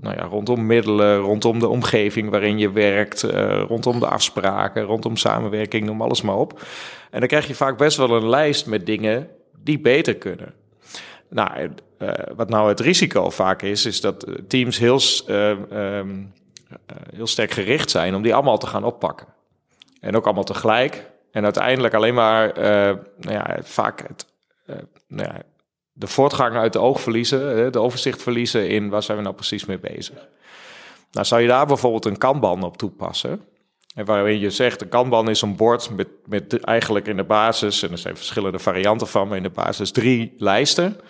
Nou 0.00 0.16
ja, 0.16 0.24
rondom 0.24 0.66
middelen, 0.66 1.18
rondom 1.18 1.58
de 1.58 1.68
omgeving 1.68 2.30
waarin 2.30 2.58
je 2.58 2.70
werkt, 2.70 3.22
rondom 3.68 3.98
de 3.98 4.06
afspraken, 4.06 4.82
rondom 4.82 5.16
samenwerking, 5.16 5.86
noem 5.86 6.02
alles 6.02 6.22
maar 6.22 6.36
op. 6.36 6.60
En 7.10 7.18
dan 7.18 7.28
krijg 7.28 7.46
je 7.46 7.54
vaak 7.54 7.78
best 7.78 7.96
wel 7.96 8.10
een 8.10 8.28
lijst 8.28 8.66
met 8.66 8.86
dingen 8.86 9.28
die 9.62 9.78
beter 9.78 10.16
kunnen. 10.16 10.54
Nou, 11.28 11.70
wat 12.36 12.48
nou 12.48 12.68
het 12.68 12.80
risico 12.80 13.30
vaak 13.30 13.62
is, 13.62 13.86
is 13.86 14.00
dat 14.00 14.26
teams 14.48 14.78
heel, 14.78 15.00
um, 15.28 16.32
heel 17.14 17.26
sterk 17.26 17.50
gericht 17.50 17.90
zijn 17.90 18.14
om 18.14 18.22
die 18.22 18.34
allemaal 18.34 18.58
te 18.58 18.66
gaan 18.66 18.84
oppakken. 18.84 19.26
En 20.00 20.16
ook 20.16 20.24
allemaal 20.24 20.44
tegelijk. 20.44 21.10
En 21.30 21.44
uiteindelijk 21.44 21.94
alleen 21.94 22.14
maar, 22.14 22.52
nou 22.54 23.34
ja, 23.34 23.58
vaak 23.62 24.08
het 24.08 24.26
eh, 24.70 24.76
nou 25.06 25.28
ja, 25.32 25.42
de 25.92 26.06
voortgang 26.06 26.56
uit 26.56 26.72
de 26.72 26.78
oog 26.78 27.00
verliezen, 27.00 27.72
de 27.72 27.80
overzicht 27.80 28.22
verliezen 28.22 28.68
in 28.68 28.88
waar 28.88 29.02
zijn 29.02 29.16
we 29.16 29.22
nou 29.22 29.34
precies 29.34 29.64
mee 29.64 29.78
bezig. 29.78 30.28
Nou, 31.12 31.26
zou 31.26 31.40
je 31.40 31.48
daar 31.48 31.66
bijvoorbeeld 31.66 32.04
een 32.04 32.18
kanban 32.18 32.62
op 32.62 32.76
toepassen? 32.76 33.44
En 33.94 34.04
waarin 34.04 34.38
je 34.38 34.50
zegt, 34.50 34.80
een 34.80 34.88
kanban 34.88 35.30
is 35.30 35.42
een 35.42 35.56
bord 35.56 35.90
met, 35.90 36.08
met 36.26 36.60
eigenlijk 36.60 37.06
in 37.06 37.16
de 37.16 37.24
basis, 37.24 37.82
en 37.82 37.90
er 37.90 37.98
zijn 37.98 38.16
verschillende 38.16 38.58
varianten 38.58 39.06
van, 39.06 39.28
maar 39.28 39.36
in 39.36 39.42
de 39.42 39.50
basis 39.50 39.90
drie 39.90 40.34
lijsten. 40.36 41.00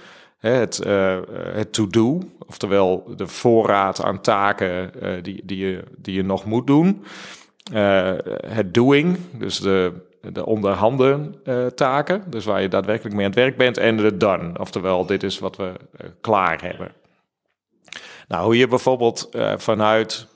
Het, 0.41 0.81
uh, 0.87 1.19
het 1.53 1.73
to-do, 1.73 2.21
oftewel 2.47 3.13
de 3.17 3.27
voorraad 3.27 4.03
aan 4.03 4.21
taken 4.21 4.91
uh, 5.03 5.23
die, 5.23 5.43
die, 5.45 5.59
je, 5.59 5.85
die 5.97 6.15
je 6.15 6.23
nog 6.23 6.45
moet 6.45 6.67
doen. 6.67 7.05
Uh, 7.73 8.13
het 8.47 8.75
doing, 8.75 9.19
dus 9.33 9.61
de 9.61 10.09
de 10.23 10.47
onderhanden 10.47 11.35
taken, 11.75 12.23
dus 12.27 12.45
waar 12.45 12.63
je 12.63 12.69
daadwerkelijk 12.69 13.15
mee 13.15 13.25
aan 13.25 13.31
het 13.31 13.41
werk 13.41 13.57
bent, 13.57 13.79
en 13.79 13.97
de 13.97 14.17
done, 14.17 14.59
oftewel 14.59 15.07
dit 15.07 15.23
is 15.23 15.39
wat 15.39 15.57
we 15.57 15.73
klaar 16.21 16.63
hebben. 16.63 16.93
Nou, 18.29 18.45
hoe 18.45 18.57
je 18.57 18.67
bijvoorbeeld 18.67 19.29
vanuit 19.57 20.27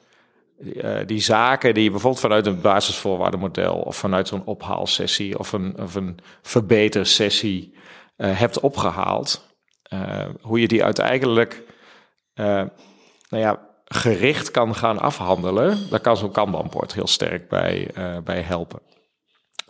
die 1.07 1.21
zaken 1.21 1.75
die 1.75 1.85
je 1.85 1.91
bijvoorbeeld 1.91 2.23
vanuit 2.23 2.47
een 2.47 2.61
basisvoorwaardenmodel 2.61 3.75
of 3.75 3.97
vanuit 3.97 4.29
zo'n 4.29 4.45
ophaalsessie 4.45 5.39
of 5.39 5.53
een, 5.53 5.75
of 5.81 5.95
een 5.95 6.19
verbetersessie 6.43 7.75
hebt 8.17 8.61
opgehaald, 8.61 9.54
hoe 10.41 10.61
je 10.61 10.69
die 10.69 10.85
uiteindelijk 10.85 11.63
nou 12.35 12.71
ja, 13.29 13.69
gericht 13.85 14.51
kan 14.51 14.75
gaan 14.75 14.99
afhandelen, 14.99 15.79
daar 15.91 16.01
kan 16.01 16.17
zo'n 16.17 16.33
Kanban-bord 16.33 16.95
heel 16.95 17.07
sterk 17.07 17.49
bij, 17.49 17.91
bij 18.25 18.41
helpen. 18.41 18.81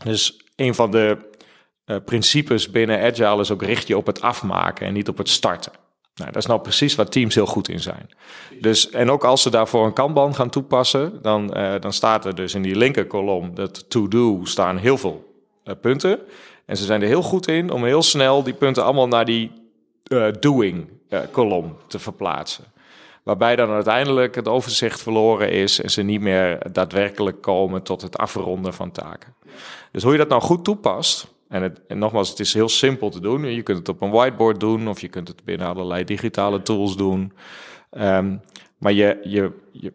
Dus 0.05 0.45
een 0.57 0.75
van 0.75 0.91
de 0.91 1.33
uh, 1.87 1.97
principes 2.05 2.71
binnen 2.71 3.03
Agile 3.03 3.41
is 3.41 3.51
ook 3.51 3.63
richt 3.63 3.87
je 3.87 3.97
op 3.97 4.07
het 4.07 4.21
afmaken 4.21 4.87
en 4.87 4.93
niet 4.93 5.09
op 5.09 5.19
het 5.19 5.29
starten. 5.29 5.73
Nou, 6.15 6.33
dat 6.33 6.43
is 6.43 6.49
nou 6.49 6.61
precies 6.61 6.95
waar 6.95 7.09
teams 7.09 7.35
heel 7.35 7.47
goed 7.47 7.69
in 7.69 7.81
zijn. 7.81 8.09
Dus, 8.61 8.91
en 8.91 9.11
ook 9.11 9.25
als 9.25 9.43
ze 9.43 9.51
daarvoor 9.51 9.87
een 9.87 9.93
Kanban 9.93 10.35
gaan 10.35 10.51
toepassen, 10.51 11.23
dan, 11.23 11.59
uh, 11.59 11.75
dan 11.81 11.93
staat 11.93 12.25
er 12.25 12.35
dus 12.35 12.55
in 12.55 12.63
die 12.63 12.77
linker 12.77 13.07
kolom, 13.07 13.55
dat 13.55 13.91
to-do, 13.91 14.41
staan 14.45 14.77
heel 14.77 14.99
veel 14.99 15.45
uh, 15.65 15.75
punten. 15.81 16.19
En 16.67 16.77
ze 16.77 16.85
zijn 16.85 17.03
er 17.03 17.09
heel 17.09 17.23
goed 17.23 17.49
in 17.49 17.71
om 17.71 17.85
heel 17.85 18.03
snel 18.03 18.43
die 18.43 18.55
punten 18.55 18.85
allemaal 18.85 19.09
naar 19.09 19.25
die 19.25 19.53
doing 20.41 20.89
kolom 21.31 21.77
te 21.87 21.99
verplaatsen. 21.99 22.65
Waarbij 23.23 23.57
dan 23.57 23.71
uiteindelijk 23.71 24.35
het 24.35 24.49
overzicht 24.49 25.03
verloren 25.03 25.51
is 25.51 25.81
en 25.81 25.91
ze 25.91 26.03
niet 26.03 26.21
meer 26.21 26.73
daadwerkelijk 26.73 27.43
komen 27.43 27.83
tot 27.83 28.03
het 28.03 28.19
afronden 28.19 28.75
van 28.75 28.91
taken. 28.91 29.35
Dus 29.93 30.03
hoe 30.03 30.13
je 30.13 30.19
dat 30.19 30.29
nou 30.29 30.43
goed 30.43 30.65
toepast, 30.65 31.35
en, 31.49 31.63
het, 31.63 31.81
en 31.89 31.99
nogmaals, 31.99 32.29
het 32.29 32.41
is 32.41 32.55
heel 32.55 32.69
simpel 32.69 33.11
te 33.11 33.21
doen. 33.21 33.45
Je 33.45 33.63
kunt 33.63 33.79
het 33.79 33.89
op 33.89 34.03
een 34.03 34.11
whiteboard 34.11 34.61
doen 34.61 34.89
of 34.89 35.01
je 35.01 35.09
kunt 35.09 35.29
het 35.29 35.45
binnen 35.45 35.67
allerlei 35.67 36.05
digitale 36.05 36.63
tools 36.63 36.97
doen. 36.97 37.33
Um, 37.91 38.41
maar 38.79 38.93
je, 38.93 39.19
je, 39.23 39.53
je, 39.73 39.93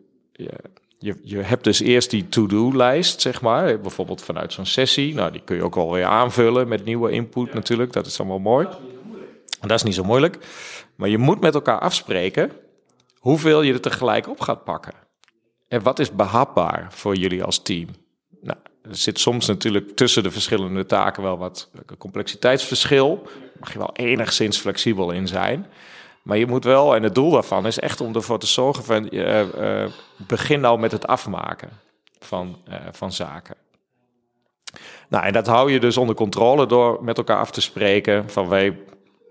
je, 0.97 1.19
je 1.23 1.37
hebt 1.37 1.63
dus 1.63 1.79
eerst 1.79 2.09
die 2.09 2.29
to-do-lijst, 2.29 3.21
zeg 3.21 3.41
maar. 3.41 3.79
Bijvoorbeeld 3.79 4.21
vanuit 4.21 4.53
zo'n 4.53 4.65
sessie. 4.65 5.13
Nou, 5.13 5.31
die 5.31 5.41
kun 5.41 5.55
je 5.55 5.63
ook 5.63 5.75
alweer 5.75 6.05
aanvullen 6.05 6.67
met 6.67 6.85
nieuwe 6.85 7.11
input 7.11 7.53
natuurlijk. 7.53 7.93
Dat 7.93 8.05
is 8.05 8.19
allemaal 8.19 8.39
mooi. 8.39 8.67
Dat 9.61 9.71
is 9.71 9.83
niet 9.83 9.95
zo 9.95 10.03
moeilijk. 10.03 10.37
Maar 10.95 11.09
je 11.09 11.17
moet 11.17 11.41
met 11.41 11.53
elkaar 11.53 11.79
afspreken 11.79 12.51
hoeveel 13.19 13.61
je 13.61 13.73
er 13.73 13.81
tegelijk 13.81 14.29
op 14.29 14.39
gaat 14.39 14.63
pakken. 14.63 14.93
En 15.67 15.83
wat 15.83 15.99
is 15.99 16.11
behapbaar 16.11 16.87
voor 16.89 17.15
jullie 17.15 17.43
als 17.43 17.61
team? 17.61 17.87
Nou, 18.41 18.57
er 18.81 18.95
zit 18.95 19.19
soms 19.19 19.47
natuurlijk 19.47 19.95
tussen 19.95 20.23
de 20.23 20.31
verschillende 20.31 20.85
taken 20.85 21.23
wel 21.23 21.37
wat 21.37 21.69
complexiteitsverschil. 21.97 23.27
Mag 23.59 23.73
je 23.73 23.77
wel 23.77 23.93
enigszins 23.93 24.57
flexibel 24.57 25.11
in 25.11 25.27
zijn. 25.27 25.67
Maar 26.23 26.37
je 26.37 26.47
moet 26.47 26.63
wel, 26.63 26.95
en 26.95 27.03
het 27.03 27.15
doel 27.15 27.31
daarvan 27.31 27.65
is 27.65 27.79
echt 27.79 28.01
om 28.01 28.15
ervoor 28.15 28.39
te 28.39 28.47
zorgen 28.47 28.83
van 28.83 29.07
uh, 29.11 29.85
begin 30.17 30.59
nou 30.59 30.79
met 30.79 30.91
het 30.91 31.07
afmaken 31.07 31.69
van, 32.19 32.57
uh, 32.69 32.75
van 32.91 33.11
zaken. 33.11 33.55
Nou, 35.09 35.25
en 35.25 35.33
dat 35.33 35.47
hou 35.47 35.71
je 35.71 35.79
dus 35.79 35.97
onder 35.97 36.15
controle 36.15 36.65
door 36.65 37.03
met 37.03 37.17
elkaar 37.17 37.37
af 37.37 37.51
te 37.51 37.61
spreken 37.61 38.29
van 38.29 38.47
wij 38.47 38.77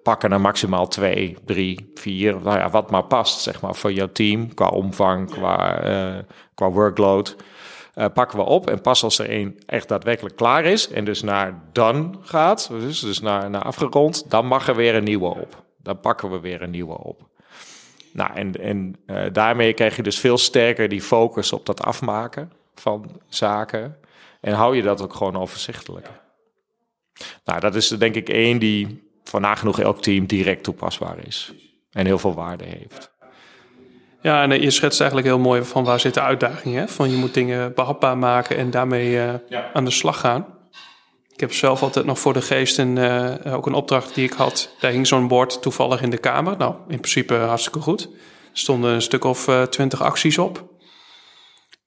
pakken 0.02 0.32
er 0.32 0.40
maximaal 0.40 0.88
twee, 0.88 1.36
drie, 1.44 1.90
vier, 1.94 2.36
nou 2.42 2.58
ja, 2.58 2.70
wat 2.70 2.90
maar 2.90 3.04
past, 3.04 3.40
zeg 3.40 3.60
maar, 3.60 3.74
voor 3.74 3.92
jouw 3.92 4.12
team 4.12 4.54
qua 4.54 4.66
omvang, 4.66 5.30
qua, 5.30 6.24
qua 6.54 6.70
workload. 6.70 7.36
pakken 8.14 8.38
we 8.38 8.44
op 8.44 8.70
en 8.70 8.80
pas 8.80 9.02
als 9.02 9.18
er 9.18 9.28
één 9.28 9.56
echt 9.66 9.88
daadwerkelijk 9.88 10.36
klaar 10.36 10.64
is 10.64 10.88
en 10.88 11.04
dus 11.04 11.22
naar 11.22 11.62
done 11.72 12.10
gaat, 12.20 12.68
dus, 12.70 13.00
dus 13.00 13.20
naar, 13.20 13.50
naar 13.50 13.62
afgerond, 13.62 14.30
dan 14.30 14.46
mag 14.46 14.68
er 14.68 14.76
weer 14.76 14.94
een 14.94 15.04
nieuwe 15.04 15.28
op 15.28 15.66
dan 15.88 16.00
pakken 16.00 16.30
we 16.30 16.40
weer 16.40 16.62
een 16.62 16.70
nieuwe 16.70 16.98
op. 16.98 17.28
Nou, 18.12 18.34
en, 18.34 18.52
en 18.60 18.96
uh, 19.06 19.24
daarmee 19.32 19.72
krijg 19.72 19.96
je 19.96 20.02
dus 20.02 20.18
veel 20.18 20.38
sterker 20.38 20.88
die 20.88 21.02
focus 21.02 21.52
op 21.52 21.66
dat 21.66 21.82
afmaken 21.82 22.52
van 22.74 23.20
zaken. 23.28 23.96
En 24.40 24.54
hou 24.54 24.76
je 24.76 24.82
dat 24.82 25.02
ook 25.02 25.14
gewoon 25.14 25.36
overzichtelijk. 25.36 26.08
Nou, 27.44 27.60
dat 27.60 27.74
is 27.74 27.88
denk 27.88 28.14
ik 28.14 28.28
één 28.28 28.58
die 28.58 29.07
van 29.28 29.40
nagenoeg 29.40 29.80
elk 29.80 30.02
team 30.02 30.26
direct 30.26 30.64
toepasbaar 30.64 31.26
is. 31.26 31.52
En 31.92 32.06
heel 32.06 32.18
veel 32.18 32.34
waarde 32.34 32.64
heeft. 32.64 33.16
Ja, 34.20 34.42
en 34.42 34.60
je 34.60 34.70
schetst 34.70 35.00
eigenlijk 35.00 35.30
heel 35.30 35.38
mooi 35.38 35.62
van 35.62 35.84
waar 35.84 36.00
zit 36.00 36.14
de 36.14 36.20
uitdaging. 36.20 36.74
Hè? 36.74 36.88
Van 36.88 37.10
je 37.10 37.16
moet 37.16 37.34
dingen 37.34 37.74
behapbaar 37.74 38.18
maken 38.18 38.56
en 38.56 38.70
daarmee 38.70 39.10
uh, 39.10 39.34
ja. 39.48 39.70
aan 39.72 39.84
de 39.84 39.90
slag 39.90 40.20
gaan. 40.20 40.46
Ik 41.32 41.40
heb 41.40 41.52
zelf 41.52 41.82
altijd 41.82 42.04
nog 42.04 42.18
voor 42.18 42.32
de 42.32 42.42
geest 42.42 42.78
een, 42.78 42.96
uh, 42.96 43.54
ook 43.54 43.66
een 43.66 43.74
opdracht 43.74 44.14
die 44.14 44.24
ik 44.24 44.32
had. 44.32 44.74
Daar 44.80 44.90
hing 44.90 45.06
zo'n 45.06 45.28
bord 45.28 45.62
toevallig 45.62 46.02
in 46.02 46.10
de 46.10 46.18
kamer. 46.18 46.56
Nou, 46.56 46.74
in 46.88 47.00
principe 47.00 47.34
hartstikke 47.34 47.80
goed. 47.80 48.02
Er 48.02 48.08
stonden 48.52 48.92
een 48.92 49.02
stuk 49.02 49.24
of 49.24 49.48
uh, 49.48 49.62
twintig 49.62 50.02
acties 50.02 50.38
op. 50.38 50.77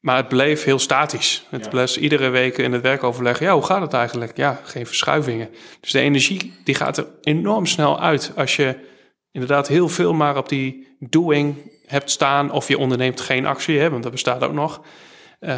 Maar 0.01 0.17
het 0.17 0.27
bleef 0.27 0.63
heel 0.63 0.79
statisch. 0.79 1.45
Het 1.49 1.63
ja. 1.63 1.69
bleef 1.69 1.97
iedere 1.97 2.29
week 2.29 2.57
in 2.57 2.73
het 2.73 2.81
werkoverleg. 2.81 3.39
Ja, 3.39 3.53
hoe 3.53 3.65
gaat 3.65 3.81
het 3.81 3.93
eigenlijk? 3.93 4.37
Ja, 4.37 4.59
geen 4.63 4.85
verschuivingen. 4.85 5.49
Dus 5.79 5.91
de 5.91 5.99
energie 5.99 6.53
die 6.63 6.75
gaat 6.75 6.97
er 6.97 7.07
enorm 7.21 7.65
snel 7.65 7.99
uit. 7.99 8.31
Als 8.35 8.55
je 8.55 8.75
inderdaad 9.31 9.67
heel 9.67 9.89
veel 9.89 10.13
maar 10.13 10.37
op 10.37 10.49
die 10.49 10.87
doing 10.99 11.55
hebt 11.85 12.11
staan. 12.11 12.51
Of 12.51 12.67
je 12.67 12.77
onderneemt 12.77 13.21
geen 13.21 13.45
actie, 13.45 13.79
hè, 13.79 13.89
want 13.89 14.03
dat 14.03 14.11
bestaat 14.11 14.43
ook 14.43 14.53
nog. 14.53 14.81
Uh, 15.39 15.55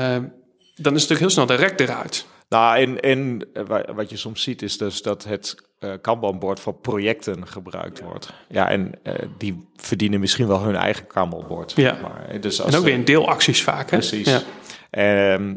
dan 0.76 0.96
is 0.96 1.02
het 1.02 1.10
natuurlijk 1.10 1.20
heel 1.20 1.30
snel 1.30 1.46
de 1.46 1.56
rek 1.56 1.80
eruit. 1.80 2.26
Nou, 2.54 2.78
en, 2.78 3.00
en 3.00 3.48
wat 3.96 4.10
je 4.10 4.18
soms 4.18 4.44
ziet 4.44 4.62
is 4.62 4.78
dus 4.78 5.02
dat 5.02 5.24
het 5.24 5.56
uh, 5.80 5.94
Kanban-bord 6.02 6.60
voor 6.60 6.74
projecten 6.74 7.48
gebruikt 7.48 8.02
wordt. 8.02 8.34
Ja, 8.50 8.70
en 8.70 8.92
uh, 9.04 9.14
die 9.38 9.68
verdienen 9.76 10.20
misschien 10.20 10.48
wel 10.48 10.62
hun 10.62 10.76
eigen 10.76 11.08
Kanban-bord. 11.08 11.72
Ja, 11.76 11.98
maar. 12.02 12.42
Dus 12.42 12.62
als 12.62 12.74
en 12.74 12.80
ook 12.80 12.86
weer 12.86 12.94
in 12.94 13.04
deelacties 13.04 13.64
vaak, 13.64 13.90
hè? 13.90 13.98
Precies. 13.98 14.42
Ja. 14.92 15.38
Uh, 15.38 15.56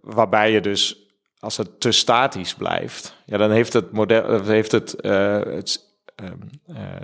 waarbij 0.00 0.52
je 0.52 0.60
dus, 0.60 0.96
als 1.38 1.56
het 1.56 1.80
te 1.80 1.92
statisch 1.92 2.54
blijft, 2.54 3.14
ja, 3.26 3.36
dan 3.36 3.50
heeft 3.50 3.72
het 3.72 3.92
model, 3.92 4.44
heeft 4.44 4.72
het, 4.72 4.94
het 5.02 5.84
um, 6.22 6.50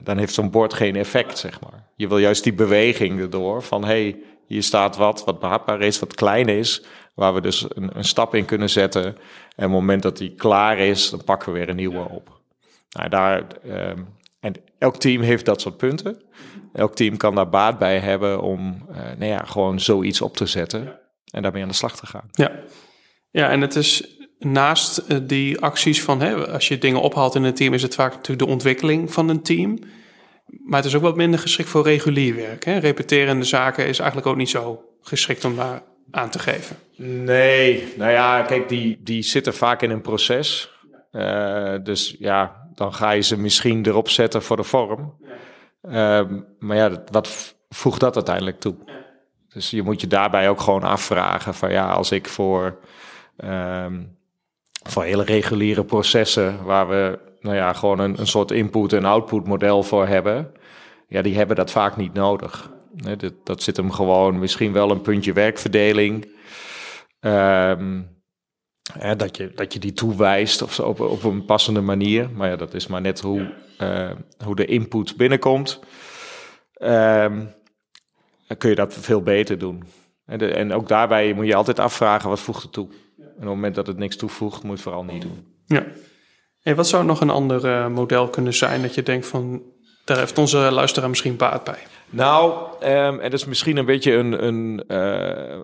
dan 0.03 0.19
heeft 0.19 0.35
zo'n 0.35 0.51
bord 0.51 0.75
geen 0.75 0.97
effect, 0.97 1.39
zeg 1.39 1.61
maar. 1.61 1.87
Je 1.97 2.09
wil 2.09 2.19
juist 2.19 2.43
die 2.43 2.55
beweging 2.55 3.21
erdoor 3.21 3.63
van, 3.63 3.85
hey, 3.85 4.17
hier 4.47 4.63
staat 4.63 4.97
wat, 4.97 5.25
wat 5.25 5.41
behapbaar 5.41 5.81
is, 5.81 5.99
wat 5.99 6.15
klein 6.15 6.49
is 6.49 6.85
Waar 7.17 7.35
we 7.35 7.41
dus 7.41 7.67
een, 7.69 7.91
een 7.97 8.05
stap 8.05 8.35
in 8.35 8.45
kunnen 8.45 8.71
zetten. 8.71 9.05
En 9.05 9.15
op 9.15 9.17
het 9.57 9.71
moment 9.71 10.03
dat 10.03 10.17
die 10.17 10.35
klaar 10.35 10.79
is, 10.79 11.11
dan 11.11 11.25
pakken 11.25 11.53
we 11.53 11.59
weer 11.59 11.69
een 11.69 11.77
nieuwe 11.77 12.09
op. 12.09 12.41
Nou, 12.91 13.09
daar, 13.09 13.47
um, 13.65 14.07
en 14.41 14.55
elk 14.79 14.97
team 14.97 15.23
heeft 15.23 15.45
dat 15.45 15.61
soort 15.61 15.77
punten. 15.77 16.23
Elk 16.73 16.95
team 16.95 17.17
kan 17.17 17.35
daar 17.35 17.49
baat 17.49 17.79
bij 17.79 17.99
hebben 17.99 18.41
om 18.43 18.87
uh, 18.91 18.97
nou 18.97 19.31
ja, 19.31 19.45
gewoon 19.45 19.81
zoiets 19.81 20.21
op 20.21 20.37
te 20.37 20.47
zetten. 20.47 21.01
En 21.31 21.43
daarmee 21.43 21.63
aan 21.63 21.69
de 21.69 21.75
slag 21.75 21.97
te 21.97 22.07
gaan. 22.07 22.29
Ja, 22.31 22.53
ja 23.31 23.51
en 23.51 23.61
het 23.61 23.77
is 23.77 24.19
naast 24.39 25.03
uh, 25.09 25.19
die 25.23 25.61
acties 25.61 26.03
van 26.03 26.21
hè, 26.21 26.53
als 26.53 26.69
je 26.69 26.79
dingen 26.79 27.01
ophaalt 27.01 27.35
in 27.35 27.43
een 27.43 27.55
team, 27.55 27.75
is 27.75 27.83
het 27.83 27.95
vaak 27.95 28.13
natuurlijk 28.13 28.47
de 28.47 28.53
ontwikkeling 28.53 29.13
van 29.13 29.29
een 29.29 29.43
team. 29.43 29.79
Maar 30.47 30.79
het 30.79 30.89
is 30.89 30.95
ook 30.95 31.03
wat 31.03 31.17
minder 31.17 31.41
geschikt 31.41 31.69
voor 31.69 31.85
regulier 31.85 32.35
werk. 32.35 32.65
Hè? 32.65 32.79
Repeterende 32.79 33.45
zaken 33.45 33.87
is 33.87 33.99
eigenlijk 33.99 34.29
ook 34.29 34.37
niet 34.37 34.51
zo 34.51 34.85
geschikt 35.01 35.45
om 35.45 35.57
daar 35.57 35.83
aan 36.11 36.31
te 36.31 36.39
geven? 36.39 36.77
Nee, 36.97 37.93
nou 37.97 38.11
ja, 38.11 38.43
kijk, 38.43 38.69
die, 38.69 39.01
die 39.03 39.23
zitten 39.23 39.55
vaak 39.55 39.83
in 39.83 39.91
een 39.91 40.01
proces. 40.01 40.75
Uh, 41.13 41.75
dus 41.83 42.17
ja, 42.19 42.69
dan 42.75 42.95
ga 42.95 43.11
je 43.11 43.21
ze 43.21 43.39
misschien 43.39 43.87
erop 43.87 44.09
zetten 44.09 44.43
voor 44.43 44.57
de 44.57 44.63
vorm. 44.63 45.15
Uh, 45.83 46.21
maar 46.59 46.77
ja, 46.77 47.03
wat 47.11 47.57
voegt 47.69 48.01
dat 48.01 48.15
uiteindelijk 48.15 48.61
toe? 48.61 48.75
Dus 49.49 49.71
je 49.71 49.83
moet 49.83 50.01
je 50.01 50.07
daarbij 50.07 50.49
ook 50.49 50.61
gewoon 50.61 50.83
afvragen 50.83 51.55
van 51.55 51.71
ja, 51.71 51.91
als 51.91 52.11
ik 52.11 52.29
voor, 52.29 52.79
um, 53.45 54.19
voor 54.83 55.05
hele 55.05 55.25
reguliere 55.25 55.85
processen 55.85 56.65
waar 56.65 56.89
we 56.89 57.19
nou 57.41 57.57
ja, 57.57 57.73
gewoon 57.73 57.99
een, 57.99 58.21
een 58.21 58.27
soort 58.27 58.51
input- 58.51 58.93
en 58.93 59.05
output 59.05 59.47
model 59.47 59.83
voor 59.83 60.07
hebben, 60.07 60.53
ja, 61.09 61.23
die 61.23 61.37
hebben 61.37 61.57
dat 61.57 61.71
vaak 61.71 61.97
niet 61.97 62.13
nodig. 62.13 62.71
Nee, 62.93 63.17
dat, 63.17 63.33
dat 63.45 63.63
zit 63.63 63.77
hem 63.77 63.91
gewoon 63.91 64.39
misschien 64.39 64.73
wel 64.73 64.91
een 64.91 65.01
puntje 65.01 65.33
werkverdeling. 65.33 66.29
Um, 67.27 68.09
hè, 68.93 69.17
dat, 69.17 69.37
je, 69.37 69.53
dat 69.55 69.73
je 69.73 69.79
die 69.79 69.93
toewijst 69.93 70.63
of 70.63 70.75
zo 70.75 70.83
op, 70.83 71.01
op 71.01 71.25
een 71.25 71.45
passende 71.45 71.81
manier. 71.81 72.31
Maar 72.31 72.49
ja, 72.49 72.57
dat 72.57 72.75
is 72.75 72.87
maar 72.87 73.01
net 73.01 73.21
hoe, 73.21 73.55
uh, 73.81 74.11
hoe 74.45 74.57
de 74.57 74.65
input 74.65 75.17
binnenkomt. 75.17 75.81
Um, 76.83 77.55
dan 78.47 78.57
kun 78.59 78.71
je 78.71 78.77
dat 78.77 78.95
veel 78.95 79.23
beter 79.23 79.59
doen. 79.59 79.85
En, 80.27 80.39
de, 80.39 80.53
en, 80.53 80.73
ook 80.73 80.89
daarbij 80.89 81.33
moet 81.33 81.47
je 81.47 81.55
altijd 81.55 81.79
afvragen, 81.79 82.29
wat 82.29 82.41
voegt 82.41 82.63
het 82.63 82.73
toe? 82.73 82.89
En 83.19 83.25
op 83.27 83.37
het 83.37 83.45
moment 83.45 83.75
dat 83.75 83.87
het 83.87 83.99
niks 83.99 84.17
toevoegt, 84.17 84.63
moet 84.63 84.65
je 84.65 84.71
het 84.73 84.83
vooral 84.83 85.05
niet 85.05 85.23
doen. 85.23 85.47
Ja. 85.65 85.87
Hey, 86.61 86.75
wat 86.75 86.89
zou 86.89 87.05
nog 87.05 87.21
een 87.21 87.31
ander 87.31 87.65
uh, 87.65 87.89
model 87.89 88.29
kunnen 88.29 88.55
zijn 88.55 88.83
dat 88.83 88.95
je 88.95 89.03
denkt 89.03 89.27
van, 89.27 89.63
daar 90.05 90.19
heeft 90.19 90.39
onze 90.39 90.59
luisteraar 90.59 91.09
misschien 91.09 91.37
baat 91.37 91.65
bij? 91.65 91.79
Nou, 92.11 92.69
um, 92.83 93.21
en 93.21 93.31
dat 93.31 93.33
is 93.33 93.45
misschien 93.45 93.77
een 93.77 93.85
beetje 93.85 94.13
een, 94.13 94.45
een 94.45 94.85
uh, 94.89 95.61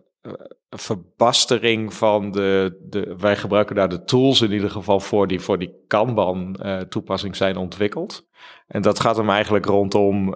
verbastering 0.71 1.95
van 1.95 2.31
de, 2.31 2.79
de. 2.81 3.15
Wij 3.19 3.37
gebruiken 3.37 3.77
daar 3.77 3.89
de 3.89 4.05
tools 4.05 4.41
in 4.41 4.53
ieder 4.53 4.71
geval 4.71 5.01
voor 5.01 5.27
die 5.27 5.41
voor 5.41 5.59
die 5.59 5.75
Kanban-toepassing 5.87 7.33
uh, 7.33 7.39
zijn 7.39 7.57
ontwikkeld. 7.57 8.27
En 8.67 8.83
dat 8.83 9.01
gaat 9.01 9.17
hem 9.17 9.31
eigenlijk 9.31 9.67
rondom 9.67 10.29
uh, 10.29 10.35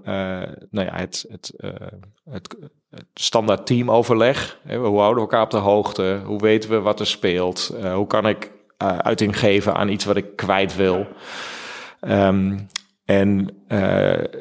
nou 0.71 0.87
ja, 0.87 0.97
het, 0.97 1.27
het, 1.29 1.53
het, 2.31 2.57
standaard 3.15 3.67
teamoverleg. 3.67 4.61
Hoe 4.69 4.99
houden 4.99 5.15
we 5.15 5.21
elkaar 5.21 5.43
op 5.43 5.51
de 5.51 5.57
hoogte? 5.57 6.21
Hoe 6.25 6.41
weten 6.41 6.71
we 6.71 6.81
wat 6.81 7.01
er 7.01 7.07
speelt? 7.07 7.77
hoe 7.95 8.07
kan 8.07 8.29
ik 8.29 8.53
uiting 8.99 9.39
geven 9.39 9.75
aan 9.75 9.89
iets 9.89 10.05
wat 10.05 10.17
ik 10.17 10.37
kwijt 10.37 10.77
wil? 10.77 11.07
Um, 12.01 12.67
en, 13.05 13.51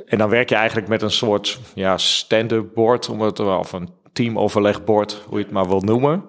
en 0.05 0.17
dan 0.17 0.29
werk 0.29 0.49
je 0.49 0.55
eigenlijk 0.55 0.88
met 0.88 1.01
een 1.01 1.12
soort 1.12 1.60
ja, 1.75 1.97
stand-up 1.97 2.73
board, 2.73 3.10
om 3.10 3.21
het, 3.21 3.39
of 3.39 3.73
een 3.73 3.89
teamoverlegbord, 4.15 5.23
hoe 5.28 5.38
je 5.38 5.43
het 5.43 5.54
maar 5.54 5.67
wil 5.67 5.82
noemen. 5.82 6.23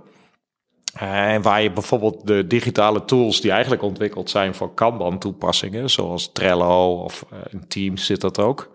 Uh, 1.02 1.32
en 1.32 1.42
waar 1.42 1.62
je 1.62 1.70
bijvoorbeeld 1.70 2.26
de 2.26 2.46
digitale 2.46 3.04
tools 3.04 3.40
die 3.40 3.50
eigenlijk 3.50 3.82
ontwikkeld 3.82 4.30
zijn 4.30 4.54
voor 4.54 4.74
Kanban-toepassingen, 4.74 5.90
zoals 5.90 6.32
Trello 6.32 7.02
of 7.02 7.26
uh, 7.32 7.38
in 7.50 7.68
Teams 7.68 8.06
zit 8.06 8.20
dat 8.20 8.38
ook. 8.38 8.70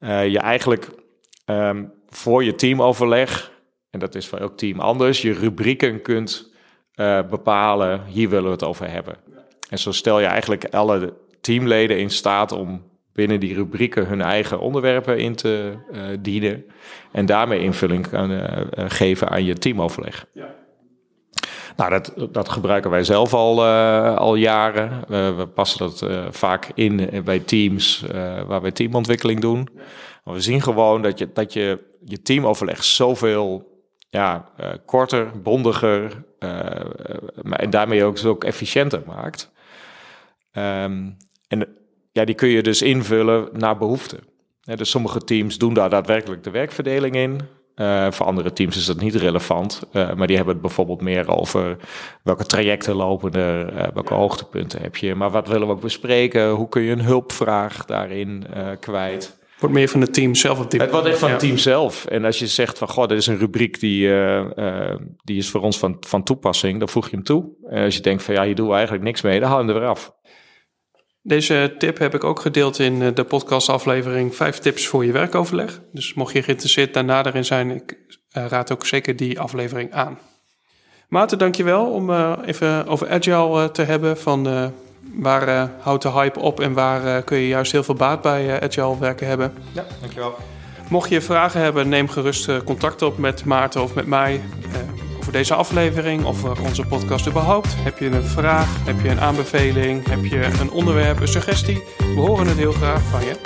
je 0.00 0.38
eigenlijk 0.38 0.90
um, 1.46 1.92
voor 2.08 2.44
je 2.44 2.54
teamoverleg, 2.54 3.52
en 3.90 3.98
dat 3.98 4.14
is 4.14 4.26
voor 4.28 4.38
elk 4.38 4.56
team 4.56 4.80
anders, 4.80 5.22
je 5.22 5.32
rubrieken 5.32 6.02
kunt 6.02 6.52
bepalen, 7.30 8.04
hier 8.06 8.28
willen 8.28 8.44
we 8.44 8.50
het 8.50 8.64
over 8.64 8.90
hebben. 8.90 9.16
En 9.68 9.78
zo 9.78 9.92
stel 9.92 10.20
je 10.20 10.26
eigenlijk 10.26 10.64
alle 10.64 11.14
teamleden 11.40 11.98
in 11.98 12.10
staat 12.10 12.52
om 12.52 12.82
binnen 13.14 13.40
die 13.40 13.54
rubrieken 13.54 14.06
hun 14.06 14.22
eigen 14.22 14.60
onderwerpen 14.60 15.18
in 15.18 15.34
te 15.34 15.72
uh, 15.92 16.02
dienen. 16.20 16.64
En 17.12 17.26
daarmee 17.26 17.60
invulling 17.60 18.08
kan 18.08 18.30
uh, 18.30 18.42
geven 18.74 19.28
aan 19.28 19.44
je 19.44 19.54
teamoverleg. 19.54 20.26
Ja. 20.32 20.54
Nou, 21.76 21.90
dat, 21.90 22.14
dat 22.32 22.48
gebruiken 22.48 22.90
wij 22.90 23.04
zelf 23.04 23.34
al, 23.34 23.66
uh, 23.66 24.16
al 24.16 24.34
jaren. 24.34 25.04
we 25.36 25.46
passen 25.54 25.78
dat 25.78 26.06
vaak 26.30 26.70
in 26.74 27.10
bij 27.24 27.38
teams 27.38 28.04
waar 28.46 28.60
wij 28.60 28.70
teamontwikkeling 28.70 29.40
doen. 29.40 29.68
Maar 30.24 30.34
we 30.34 30.40
zien 30.40 30.62
gewoon 30.62 31.02
dat 31.02 31.18
je 31.18 31.28
dat 31.32 31.52
je, 31.52 31.84
je 32.04 32.22
teamoverleg 32.22 32.84
zoveel 32.84 33.72
ja, 34.10 34.50
korter, 34.86 35.40
bondiger 35.42 36.24
en 37.50 37.70
daarmee 37.70 38.04
ook, 38.04 38.24
ook 38.24 38.44
efficiënter 38.44 39.02
maakt. 39.06 39.52
Um, 40.52 41.16
en 41.48 41.68
ja, 42.14 42.24
die 42.24 42.34
kun 42.34 42.48
je 42.48 42.62
dus 42.62 42.82
invullen 42.82 43.48
naar 43.52 43.76
behoefte. 43.76 44.18
dus 44.60 44.90
sommige 44.90 45.20
teams 45.20 45.58
doen 45.58 45.74
daar 45.74 45.90
daadwerkelijk 45.90 46.42
de 46.42 46.50
werkverdeling 46.50 47.14
in. 47.14 47.40
Uh, 47.76 48.10
voor 48.10 48.26
andere 48.26 48.52
teams 48.52 48.76
is 48.76 48.84
dat 48.84 49.00
niet 49.00 49.14
relevant. 49.14 49.82
Uh, 49.92 50.14
maar 50.14 50.26
die 50.26 50.36
hebben 50.36 50.54
het 50.54 50.62
bijvoorbeeld 50.62 51.00
meer 51.00 51.28
over 51.28 51.76
welke 52.22 52.46
trajecten 52.46 52.94
lopen 52.94 53.32
er, 53.32 53.72
uh, 53.72 53.86
welke 53.94 54.14
hoogtepunten 54.14 54.82
heb 54.82 54.96
je. 54.96 55.14
Maar 55.14 55.30
wat 55.30 55.48
willen 55.48 55.66
we 55.66 55.72
ook 55.72 55.80
bespreken? 55.80 56.50
Hoe 56.50 56.68
kun 56.68 56.82
je 56.82 56.92
een 56.92 57.04
hulpvraag 57.04 57.84
daarin 57.84 58.46
kwijt? 58.80 59.36
Wordt 59.58 59.74
meer 59.74 59.88
van 59.88 60.00
het 60.00 60.14
team 60.14 60.34
zelf 60.34 60.60
op 60.60 60.70
die 60.70 60.80
Het 60.80 60.90
wordt 60.90 61.06
echt 61.06 61.18
van 61.18 61.30
het 61.30 61.38
team 61.38 61.56
zelf. 61.56 62.04
En 62.04 62.24
als 62.24 62.38
je 62.38 62.46
zegt 62.46 62.78
van, 62.78 62.88
goh, 62.88 63.08
dit 63.08 63.18
is 63.18 63.26
een 63.26 63.38
rubriek 63.38 63.80
die, 63.80 64.08
eh, 64.08 64.90
eh, 64.90 64.98
die 65.24 65.36
is 65.36 65.50
voor 65.50 65.60
ons 65.60 65.78
van, 65.78 65.96
van 66.00 66.22
toepassing, 66.22 66.78
dan 66.78 66.88
voeg 66.88 67.10
je 67.10 67.16
hem 67.16 67.24
toe. 67.24 67.44
En 67.68 67.84
als 67.84 67.94
je 67.94 68.00
denkt 68.00 68.22
van, 68.22 68.34
ja, 68.34 68.44
hier 68.44 68.54
doen 68.54 68.68
we 68.68 68.74
eigenlijk 68.74 69.04
niks 69.04 69.22
mee, 69.22 69.40
dan 69.40 69.48
haal 69.48 69.58
je 69.58 69.64
hem 69.64 69.74
er 69.74 69.80
weer 69.80 69.90
af. 69.90 70.14
Deze 71.26 71.74
tip 71.78 71.98
heb 71.98 72.14
ik 72.14 72.24
ook 72.24 72.40
gedeeld 72.40 72.78
in 72.78 73.02
eh, 73.02 73.08
de 73.14 73.24
podcastaflevering 73.24 74.34
5 74.34 74.58
tips 74.58 74.86
voor 74.86 75.04
je 75.04 75.12
werkoverleg. 75.12 75.80
Dus 75.92 76.14
mocht 76.14 76.32
je 76.32 76.42
geïnteresseerd 76.42 76.94
daarna 76.94 77.24
erin 77.24 77.44
zijn, 77.44 77.70
ik 77.70 77.98
eh, 78.30 78.46
raad 78.46 78.72
ook 78.72 78.86
zeker 78.86 79.16
die 79.16 79.40
aflevering 79.40 79.92
aan. 79.92 80.18
Maarten, 81.08 81.38
dankjewel 81.38 81.86
om 81.86 82.10
eh, 82.10 82.32
even 82.44 82.86
over 82.86 83.08
Agile 83.08 83.70
te 83.70 83.82
hebben. 83.82 84.18
Van 84.18 84.72
waar 85.14 85.70
houdt 85.80 86.02
de 86.02 86.10
hype 86.10 86.40
op 86.40 86.60
en 86.60 86.72
waar 86.72 87.22
kun 87.22 87.38
je 87.38 87.48
juist 87.48 87.72
heel 87.72 87.82
veel 87.82 87.94
baat 87.94 88.22
bij 88.22 88.60
Agile 88.60 88.98
werken 88.98 89.26
hebben. 89.26 89.52
Ja, 89.72 89.84
dankjewel. 90.00 90.34
Mocht 90.88 91.10
je 91.10 91.20
vragen 91.20 91.60
hebben, 91.60 91.88
neem 91.88 92.08
gerust 92.08 92.64
contact 92.64 93.02
op 93.02 93.18
met 93.18 93.44
Maarten 93.44 93.82
of 93.82 93.94
met 93.94 94.06
mij 94.06 94.40
over 95.24 95.36
deze 95.36 95.54
aflevering 95.54 96.24
of 96.24 96.44
over 96.44 96.64
onze 96.64 96.84
podcast 96.86 97.28
überhaupt. 97.28 97.74
Heb 97.76 97.98
je 97.98 98.06
een 98.06 98.24
vraag, 98.24 98.84
heb 98.84 99.00
je 99.00 99.08
een 99.08 99.20
aanbeveling, 99.20 100.08
heb 100.08 100.24
je 100.24 100.44
een 100.60 100.70
onderwerp, 100.70 101.20
een 101.20 101.28
suggestie? 101.28 101.82
We 101.98 102.20
horen 102.20 102.46
het 102.46 102.56
heel 102.56 102.72
graag 102.72 103.02
van 103.02 103.20
je. 103.24 103.40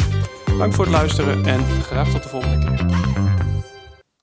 Dank 0.58 0.74
voor 0.74 0.84
het 0.84 0.94
luisteren 0.94 1.46
en 1.46 1.64
graag 1.82 2.10
tot 2.10 2.22
de 2.22 2.28
volgende 2.28 2.58
keer. 2.58 3.07